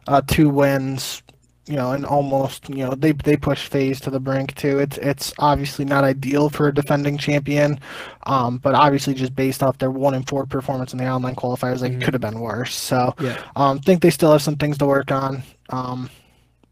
[0.07, 1.22] uh, two wins
[1.68, 4.78] you know, and almost, you know, they they push FaZe to the brink too.
[4.78, 7.78] It's it's obviously not ideal for a defending champion,
[8.24, 11.80] um, but obviously just based off their one and four performance in the online qualifiers,
[11.80, 12.00] like mm-hmm.
[12.00, 12.74] it could have been worse.
[12.74, 15.42] So, yeah, um, think they still have some things to work on.
[15.68, 16.08] Um,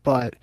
[0.02, 0.34] but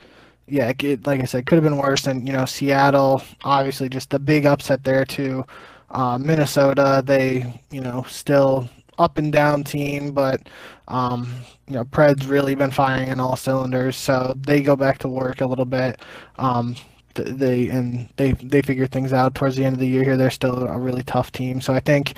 [0.47, 2.05] yeah, it, like I said, could have been worse.
[2.05, 5.45] And you know, Seattle, obviously, just the big upset there too.
[5.89, 10.47] Uh, Minnesota, they you know still up and down team, but
[10.87, 11.33] um,
[11.67, 15.41] you know, Pred's really been firing in all cylinders, so they go back to work
[15.41, 15.99] a little bit.
[16.37, 16.75] Um,
[17.15, 20.17] they and they they figure things out towards the end of the year here.
[20.17, 22.15] They're still a really tough team, so I think,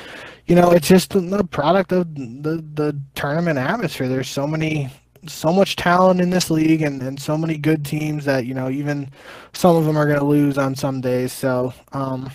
[0.48, 4.08] you know, it's just the product of the the tournament atmosphere.
[4.08, 4.90] There's so many
[5.28, 8.70] so much talent in this league and, and so many good teams that you know
[8.70, 9.10] even
[9.54, 12.30] some of them are going to lose on some days so um,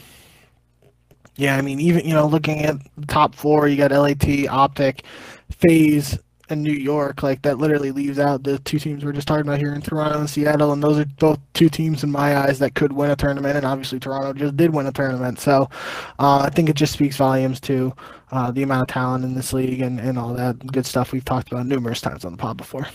[1.41, 5.05] yeah, I mean, even you know, looking at the top four, you got LAT, Optic,
[5.51, 6.18] FaZe,
[6.51, 7.22] and New York.
[7.22, 10.18] Like that literally leaves out the two teams we're just talking about here in Toronto
[10.18, 13.16] and Seattle, and those are both two teams in my eyes that could win a
[13.16, 13.57] tournament.
[13.57, 15.70] And obviously, Toronto just did win a tournament, so
[16.18, 17.95] uh, I think it just speaks volumes to
[18.32, 21.24] uh, the amount of talent in this league and and all that good stuff we've
[21.24, 22.86] talked about numerous times on the pod before.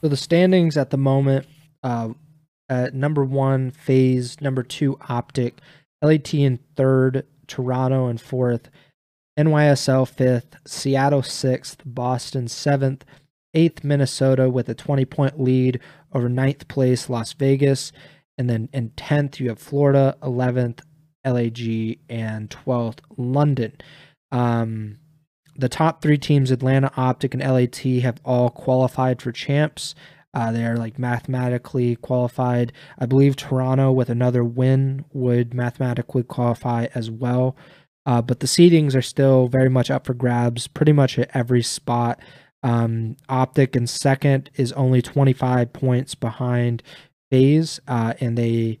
[0.00, 1.46] So the standings at the moment.
[1.84, 4.40] Uh, number one, FaZe.
[4.40, 5.60] Number two, Optic.
[6.04, 8.70] LAT in third, Toronto in fourth,
[9.38, 13.04] NYSL fifth, Seattle sixth, Boston seventh,
[13.54, 15.80] eighth Minnesota with a 20 point lead
[16.12, 17.92] over ninth place Las Vegas.
[18.36, 20.80] And then in 10th, you have Florida, 11th,
[21.24, 23.72] LAG, and 12th, London.
[24.32, 24.98] Um,
[25.56, 29.94] the top three teams, Atlanta, Optic, and LAT, have all qualified for champs.
[30.34, 32.72] Uh, they are like mathematically qualified.
[32.98, 37.56] I believe Toronto, with another win, would mathematically qualify as well.
[38.06, 41.62] Uh, but the seedings are still very much up for grabs, pretty much at every
[41.62, 42.20] spot.
[42.62, 46.82] Um, Optic in second is only 25 points behind
[47.30, 48.80] FaZe, uh, and they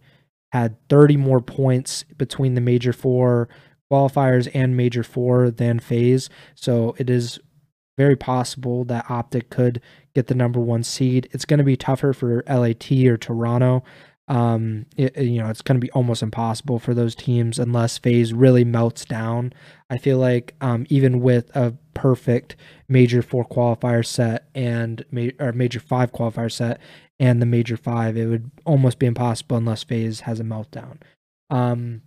[0.52, 3.48] had 30 more points between the major four
[3.92, 6.28] qualifiers and major four than FaZe.
[6.54, 7.38] So it is
[7.96, 9.80] very possible that Optic could
[10.14, 11.28] get the number one seed.
[11.32, 13.84] It's going to be tougher for LAT or Toronto.
[14.26, 18.32] Um, it, you know, it's going to be almost impossible for those teams unless FaZe
[18.32, 19.52] really melts down.
[19.90, 22.56] I feel like um, even with a perfect
[22.88, 26.80] major four qualifier set and ma- or major five qualifier set
[27.20, 30.98] and the major five, it would almost be impossible unless FaZe has a meltdown.
[31.50, 32.00] Um,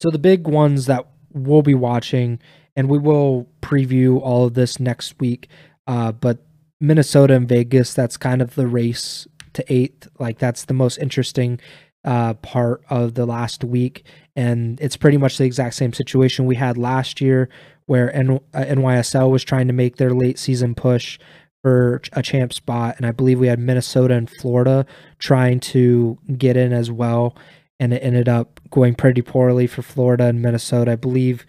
[0.00, 2.40] so the big ones that we'll be watching,
[2.76, 5.48] and we will preview all of this next week.
[5.86, 6.38] Uh, but
[6.80, 10.08] Minnesota and Vegas, that's kind of the race to eighth.
[10.18, 11.60] Like that's the most interesting
[12.04, 14.04] uh, part of the last week,
[14.36, 17.48] and it's pretty much the exact same situation we had last year,
[17.86, 21.18] where N- uh, NYSL was trying to make their late season push
[21.62, 24.84] for a champ spot, and I believe we had Minnesota and Florida
[25.18, 27.34] trying to get in as well,
[27.80, 30.92] and it ended up going pretty poorly for Florida and Minnesota.
[30.92, 31.46] I believe.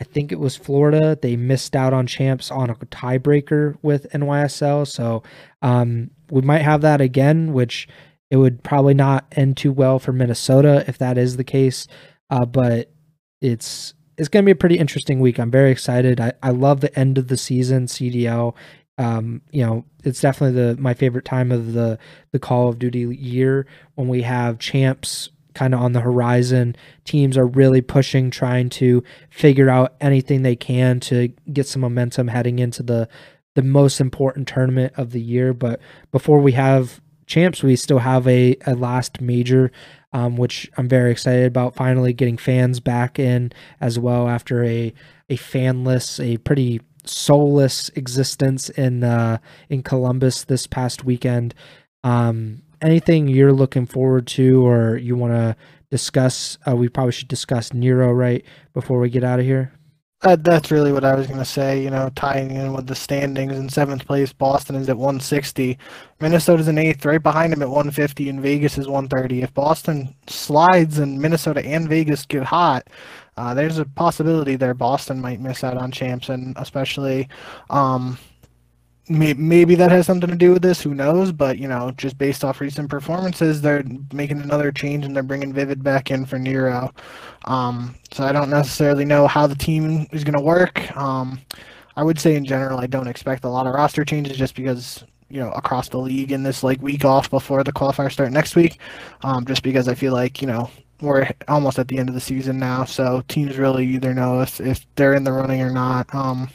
[0.00, 1.16] I think it was Florida.
[1.20, 4.86] They missed out on champs on a tiebreaker with NYSL.
[4.88, 5.22] So
[5.62, 7.88] um, we might have that again, which
[8.30, 11.86] it would probably not end too well for Minnesota if that is the case.
[12.28, 12.92] Uh, but
[13.40, 15.38] it's it's going to be a pretty interesting week.
[15.38, 16.20] I'm very excited.
[16.20, 18.54] I, I love the end of the season CDL.
[18.96, 21.98] Um, you know, it's definitely the my favorite time of the
[22.32, 26.76] the Call of Duty year when we have champs kind of on the horizon.
[27.04, 32.28] Teams are really pushing, trying to figure out anything they can to get some momentum
[32.28, 33.08] heading into the
[33.54, 35.54] the most important tournament of the year.
[35.54, 35.80] But
[36.10, 39.70] before we have champs, we still have a, a last major,
[40.12, 41.74] um, which I'm very excited about.
[41.74, 44.92] Finally, getting fans back in as well after a
[45.28, 49.38] a fanless, a pretty soulless existence in uh,
[49.68, 51.54] in Columbus this past weekend.
[52.02, 55.56] Um, anything you're looking forward to, or you want to
[55.90, 56.58] discuss?
[56.68, 59.72] Uh, we probably should discuss Nero right before we get out of here.
[60.24, 62.94] That, that's really what I was going to say, you know, tying in with the
[62.94, 63.52] standings.
[63.52, 65.76] In seventh place, Boston is at 160.
[66.18, 69.42] Minnesota's in eighth, right behind them at 150, and Vegas is 130.
[69.42, 72.88] If Boston slides and Minnesota and Vegas get hot,
[73.36, 77.28] uh, there's a possibility there Boston might miss out on champs, and especially
[77.68, 78.16] um,
[79.08, 80.80] maybe that has something to do with this.
[80.80, 81.32] Who knows?
[81.32, 85.52] But you know, just based off recent performances, they're making another change and they're bringing
[85.52, 86.92] Vivid back in for Nero.
[87.44, 90.96] Um, so I don't necessarily know how the team is going to work.
[90.96, 91.40] Um,
[91.96, 95.04] I would say in general, I don't expect a lot of roster changes just because
[95.28, 98.56] you know across the league in this like week off before the qualifiers start next
[98.56, 98.78] week.
[99.22, 102.20] Um, just because I feel like you know we're almost at the end of the
[102.20, 106.12] season now, so teams really either know if if they're in the running or not.
[106.14, 106.48] Um,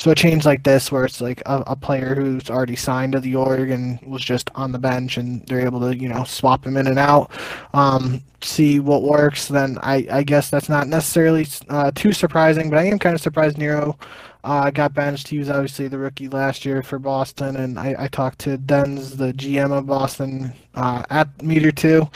[0.00, 3.20] so a change like this, where it's like a, a, player who's already signed to
[3.20, 6.64] the org and was just on the bench, and they're able to, you know, swap
[6.64, 7.30] him in and out,
[7.74, 9.46] um, see what works.
[9.48, 13.20] Then I, I guess that's not necessarily uh, too surprising, but I am kind of
[13.20, 13.98] surprised Nero
[14.42, 15.28] uh, got benched.
[15.28, 19.18] He was obviously the rookie last year for Boston, and I, I talked to Denz,
[19.18, 22.08] the GM of Boston, uh, at Meter 2,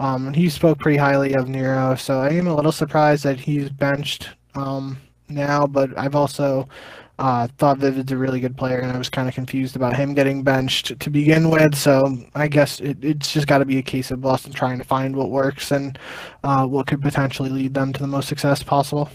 [0.00, 1.94] um, and he spoke pretty highly of Nero.
[1.94, 6.68] So I am a little surprised that he's benched um, now, but I've also
[7.18, 10.14] uh, thought Vivid's a really good player, and I was kind of confused about him
[10.14, 11.74] getting benched to begin with.
[11.74, 14.84] So I guess it, it's just got to be a case of Boston trying to
[14.84, 15.98] find what works and
[16.44, 19.10] uh, what could potentially lead them to the most success possible.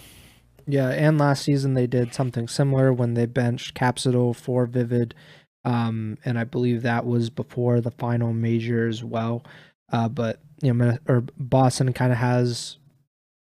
[0.67, 5.15] Yeah, and last season they did something similar when they benched Capsule for Vivid,
[5.63, 9.45] um, and I believe that was before the final major as well.
[9.91, 12.77] Uh, but you know, or Boston kind of has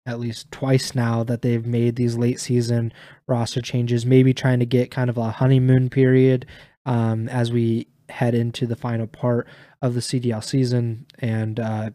[0.06, 2.92] at least twice now that they've made these late season
[3.28, 6.46] roster changes, maybe trying to get kind of a honeymoon period
[6.86, 9.48] um, as we head into the final part
[9.82, 11.06] of the CDL season.
[11.20, 11.90] And uh,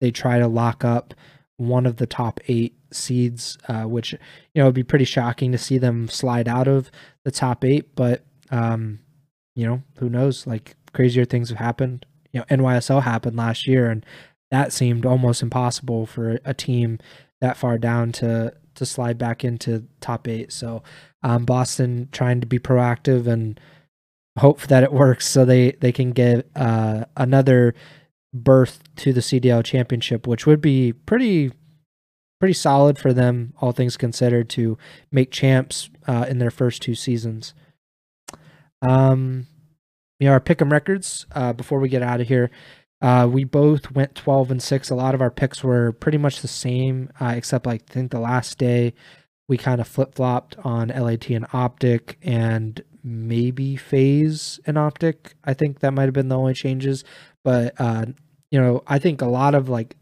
[0.00, 1.14] they try to lock up
[1.56, 4.18] one of the top eight seeds, uh, which, you
[4.56, 6.90] know, would be pretty shocking to see them slide out of
[7.24, 7.94] the top eight.
[7.94, 8.98] But, um,
[9.54, 10.46] you know, who knows?
[10.46, 12.04] Like crazier things have happened.
[12.32, 14.04] You know, NYSL happened last year, and
[14.50, 16.98] that seemed almost impossible for a team
[17.40, 20.52] that far down to to slide back into top eight.
[20.52, 20.82] So
[21.22, 23.58] um, Boston trying to be proactive and
[24.38, 27.74] hope that it works so they they can get uh, another
[28.34, 31.52] berth to the CDL championship, which would be pretty
[32.40, 34.76] pretty solid for them, all things considered, to
[35.12, 37.54] make champs uh, in their first two seasons.
[38.80, 39.46] Um,
[40.18, 41.26] you know, our pick'em records.
[41.32, 42.50] Uh, before we get out of here,
[43.02, 44.88] uh, we both went twelve and six.
[44.88, 48.10] A lot of our picks were pretty much the same, uh, except like I think
[48.12, 48.94] the last day
[49.48, 55.34] we kind of flip flopped on LAT and Optic, and maybe FaZe and Optic.
[55.44, 57.04] I think that might have been the only changes.
[57.42, 58.06] But uh,
[58.52, 59.96] you know, I think a lot of like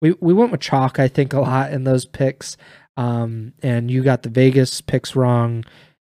[0.00, 0.98] we we went with chalk.
[0.98, 2.56] I think a lot in those picks.
[2.96, 5.64] Um, and you got the Vegas picks wrong,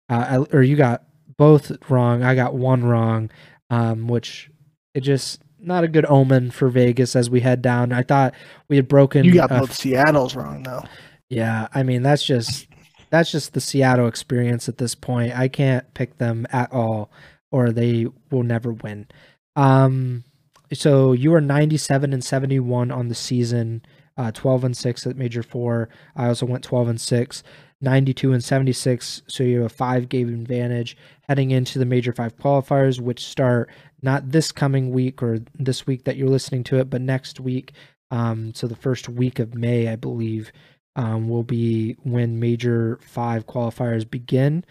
[0.08, 1.04] uh, or you got
[1.36, 2.24] both wrong.
[2.24, 3.30] I got one wrong,
[3.70, 4.50] um, which
[4.92, 7.92] it just not a good omen for Vegas as we head down.
[7.92, 8.34] I thought
[8.68, 9.24] we had broken.
[9.24, 10.84] You got uh, both Seattle's wrong though.
[11.28, 12.66] Yeah, I mean that's just
[13.10, 15.36] that's just the Seattle experience at this point.
[15.36, 17.10] I can't pick them at all,
[17.50, 19.08] or they will never win.
[19.56, 20.24] Um,
[20.72, 23.82] so you are 97 and 71 on the season,
[24.16, 25.88] uh, 12 and 6 at Major 4.
[26.16, 27.42] I also went 12 and 6,
[27.80, 29.22] 92 and 76.
[29.26, 33.70] So you have a five game advantage heading into the Major 5 qualifiers, which start
[34.02, 37.72] not this coming week or this week that you're listening to it, but next week.
[38.10, 40.52] Um, so the first week of May, I believe,
[40.96, 44.64] um, will be when Major 5 qualifiers begin.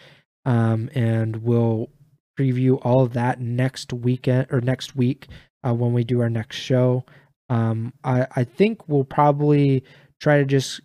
[0.45, 1.89] Um, and we'll
[2.39, 5.27] preview all of that next weekend or next week
[5.65, 7.03] uh, when we do our next show.
[7.49, 9.83] Um, I, I think we'll probably
[10.19, 10.81] try to just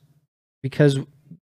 [0.62, 0.98] because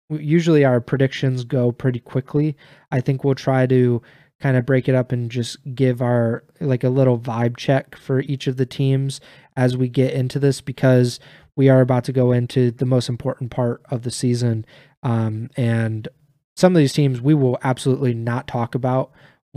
[0.10, 2.56] usually our predictions go pretty quickly.
[2.92, 4.02] I think we'll try to
[4.40, 8.22] kind of break it up and just give our like a little vibe check for
[8.22, 9.20] each of the teams
[9.56, 11.20] as we get into this because
[11.56, 14.66] we are about to go into the most important part of the season.
[15.02, 16.08] Um, and
[16.56, 19.12] some of these teams we will absolutely not talk about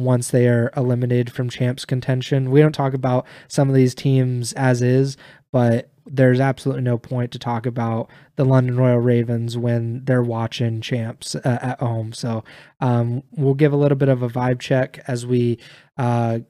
[0.04, 2.50] once they are eliminated from champs contention.
[2.50, 5.16] We don't talk about some of these teams as is,
[5.52, 10.80] but there's absolutely no point to talk about the London Royal Ravens when they're watching
[10.80, 12.12] champs uh, at home.
[12.12, 12.42] So
[12.80, 15.58] um, we'll give a little bit of a vibe check as we
[15.96, 16.40] uh,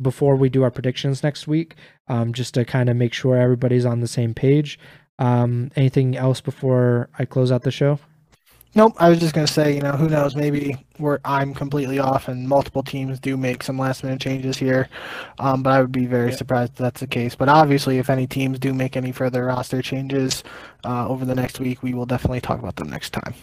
[0.00, 1.74] before we do our predictions next week,
[2.08, 4.78] um, just to kind of make sure everybody's on the same page.
[5.18, 7.98] Um, anything else before I close out the show?
[8.74, 8.94] Nope.
[8.98, 10.36] I was just gonna say, you know, who knows?
[10.36, 14.88] Maybe we're I'm completely off, and multiple teams do make some last minute changes here.
[15.40, 16.36] Um, but I would be very yeah.
[16.36, 17.34] surprised if that's the case.
[17.34, 20.44] But obviously, if any teams do make any further roster changes
[20.84, 23.34] uh, over the next week, we will definitely talk about them next time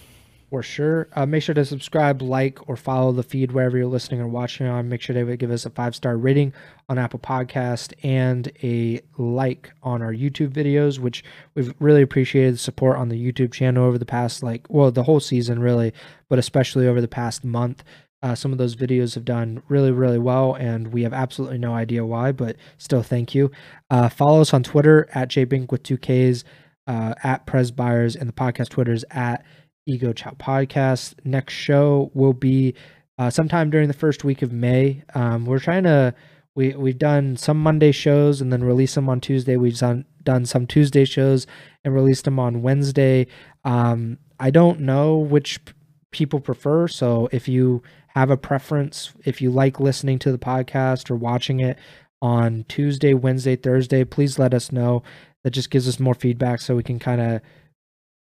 [0.49, 1.09] for sure.
[1.13, 4.65] Uh, make sure to subscribe, like, or follow the feed wherever you're listening or watching
[4.65, 4.87] on.
[4.87, 6.53] Make sure to give us a five star rating
[6.87, 11.23] on Apple Podcast and a like on our YouTube videos, which
[11.55, 15.03] we've really appreciated the support on the YouTube channel over the past like well the
[15.03, 15.93] whole season really,
[16.29, 17.83] but especially over the past month.
[18.23, 21.75] Uh, some of those videos have done really, really well, and we have absolutely no
[21.75, 23.51] idea why, but still, thank you.
[23.91, 26.43] Uh, follow us on Twitter at jbink with two Ks,
[26.87, 29.45] uh, at Presbyers, and the podcast Twitter is at
[29.88, 31.15] Ego Chall podcast.
[31.23, 32.75] Next show will be
[33.17, 35.03] uh, sometime during the first week of May.
[35.15, 36.13] Um, we're trying to
[36.55, 39.57] we we've done some Monday shows and then release them on Tuesday.
[39.57, 41.47] We've done done some Tuesday shows
[41.83, 43.27] and released them on Wednesday.
[43.63, 45.73] Um, I don't know which p-
[46.11, 46.88] people prefer.
[46.88, 51.59] So if you have a preference, if you like listening to the podcast or watching
[51.59, 51.77] it
[52.21, 55.03] on Tuesday, Wednesday, Thursday, please let us know.
[55.43, 57.41] That just gives us more feedback so we can kind of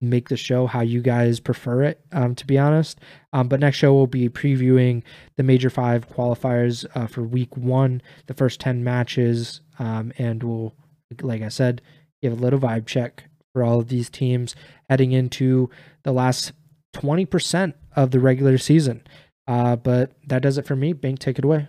[0.00, 2.98] make the show how you guys prefer it, um, to be honest.
[3.32, 5.02] Um, but next show we'll be previewing
[5.36, 10.74] the Major Five qualifiers uh, for Week One, the first ten matches, um, and we'll,
[11.20, 11.82] like I said,
[12.22, 14.54] give a little vibe check for all of these teams
[14.88, 15.68] heading into
[16.02, 16.52] the last
[16.92, 19.02] twenty percent of the regular season.
[19.46, 20.92] Uh, but that does it for me.
[20.92, 21.68] Bink, take it away.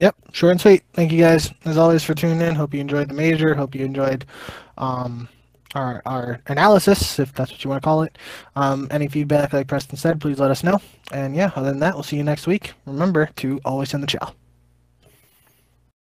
[0.00, 0.82] Yep, short and sweet.
[0.92, 2.54] Thank you guys, as always, for tuning in.
[2.54, 3.54] Hope you enjoyed the major.
[3.54, 4.26] Hope you enjoyed
[4.76, 5.26] um,
[5.76, 8.18] our, our analysis, if that's what you want to call it.
[8.56, 10.80] Um, any feedback, like Preston said, please let us know.
[11.12, 12.72] And yeah, other than that, we'll see you next week.
[12.86, 14.34] Remember to always send the chall.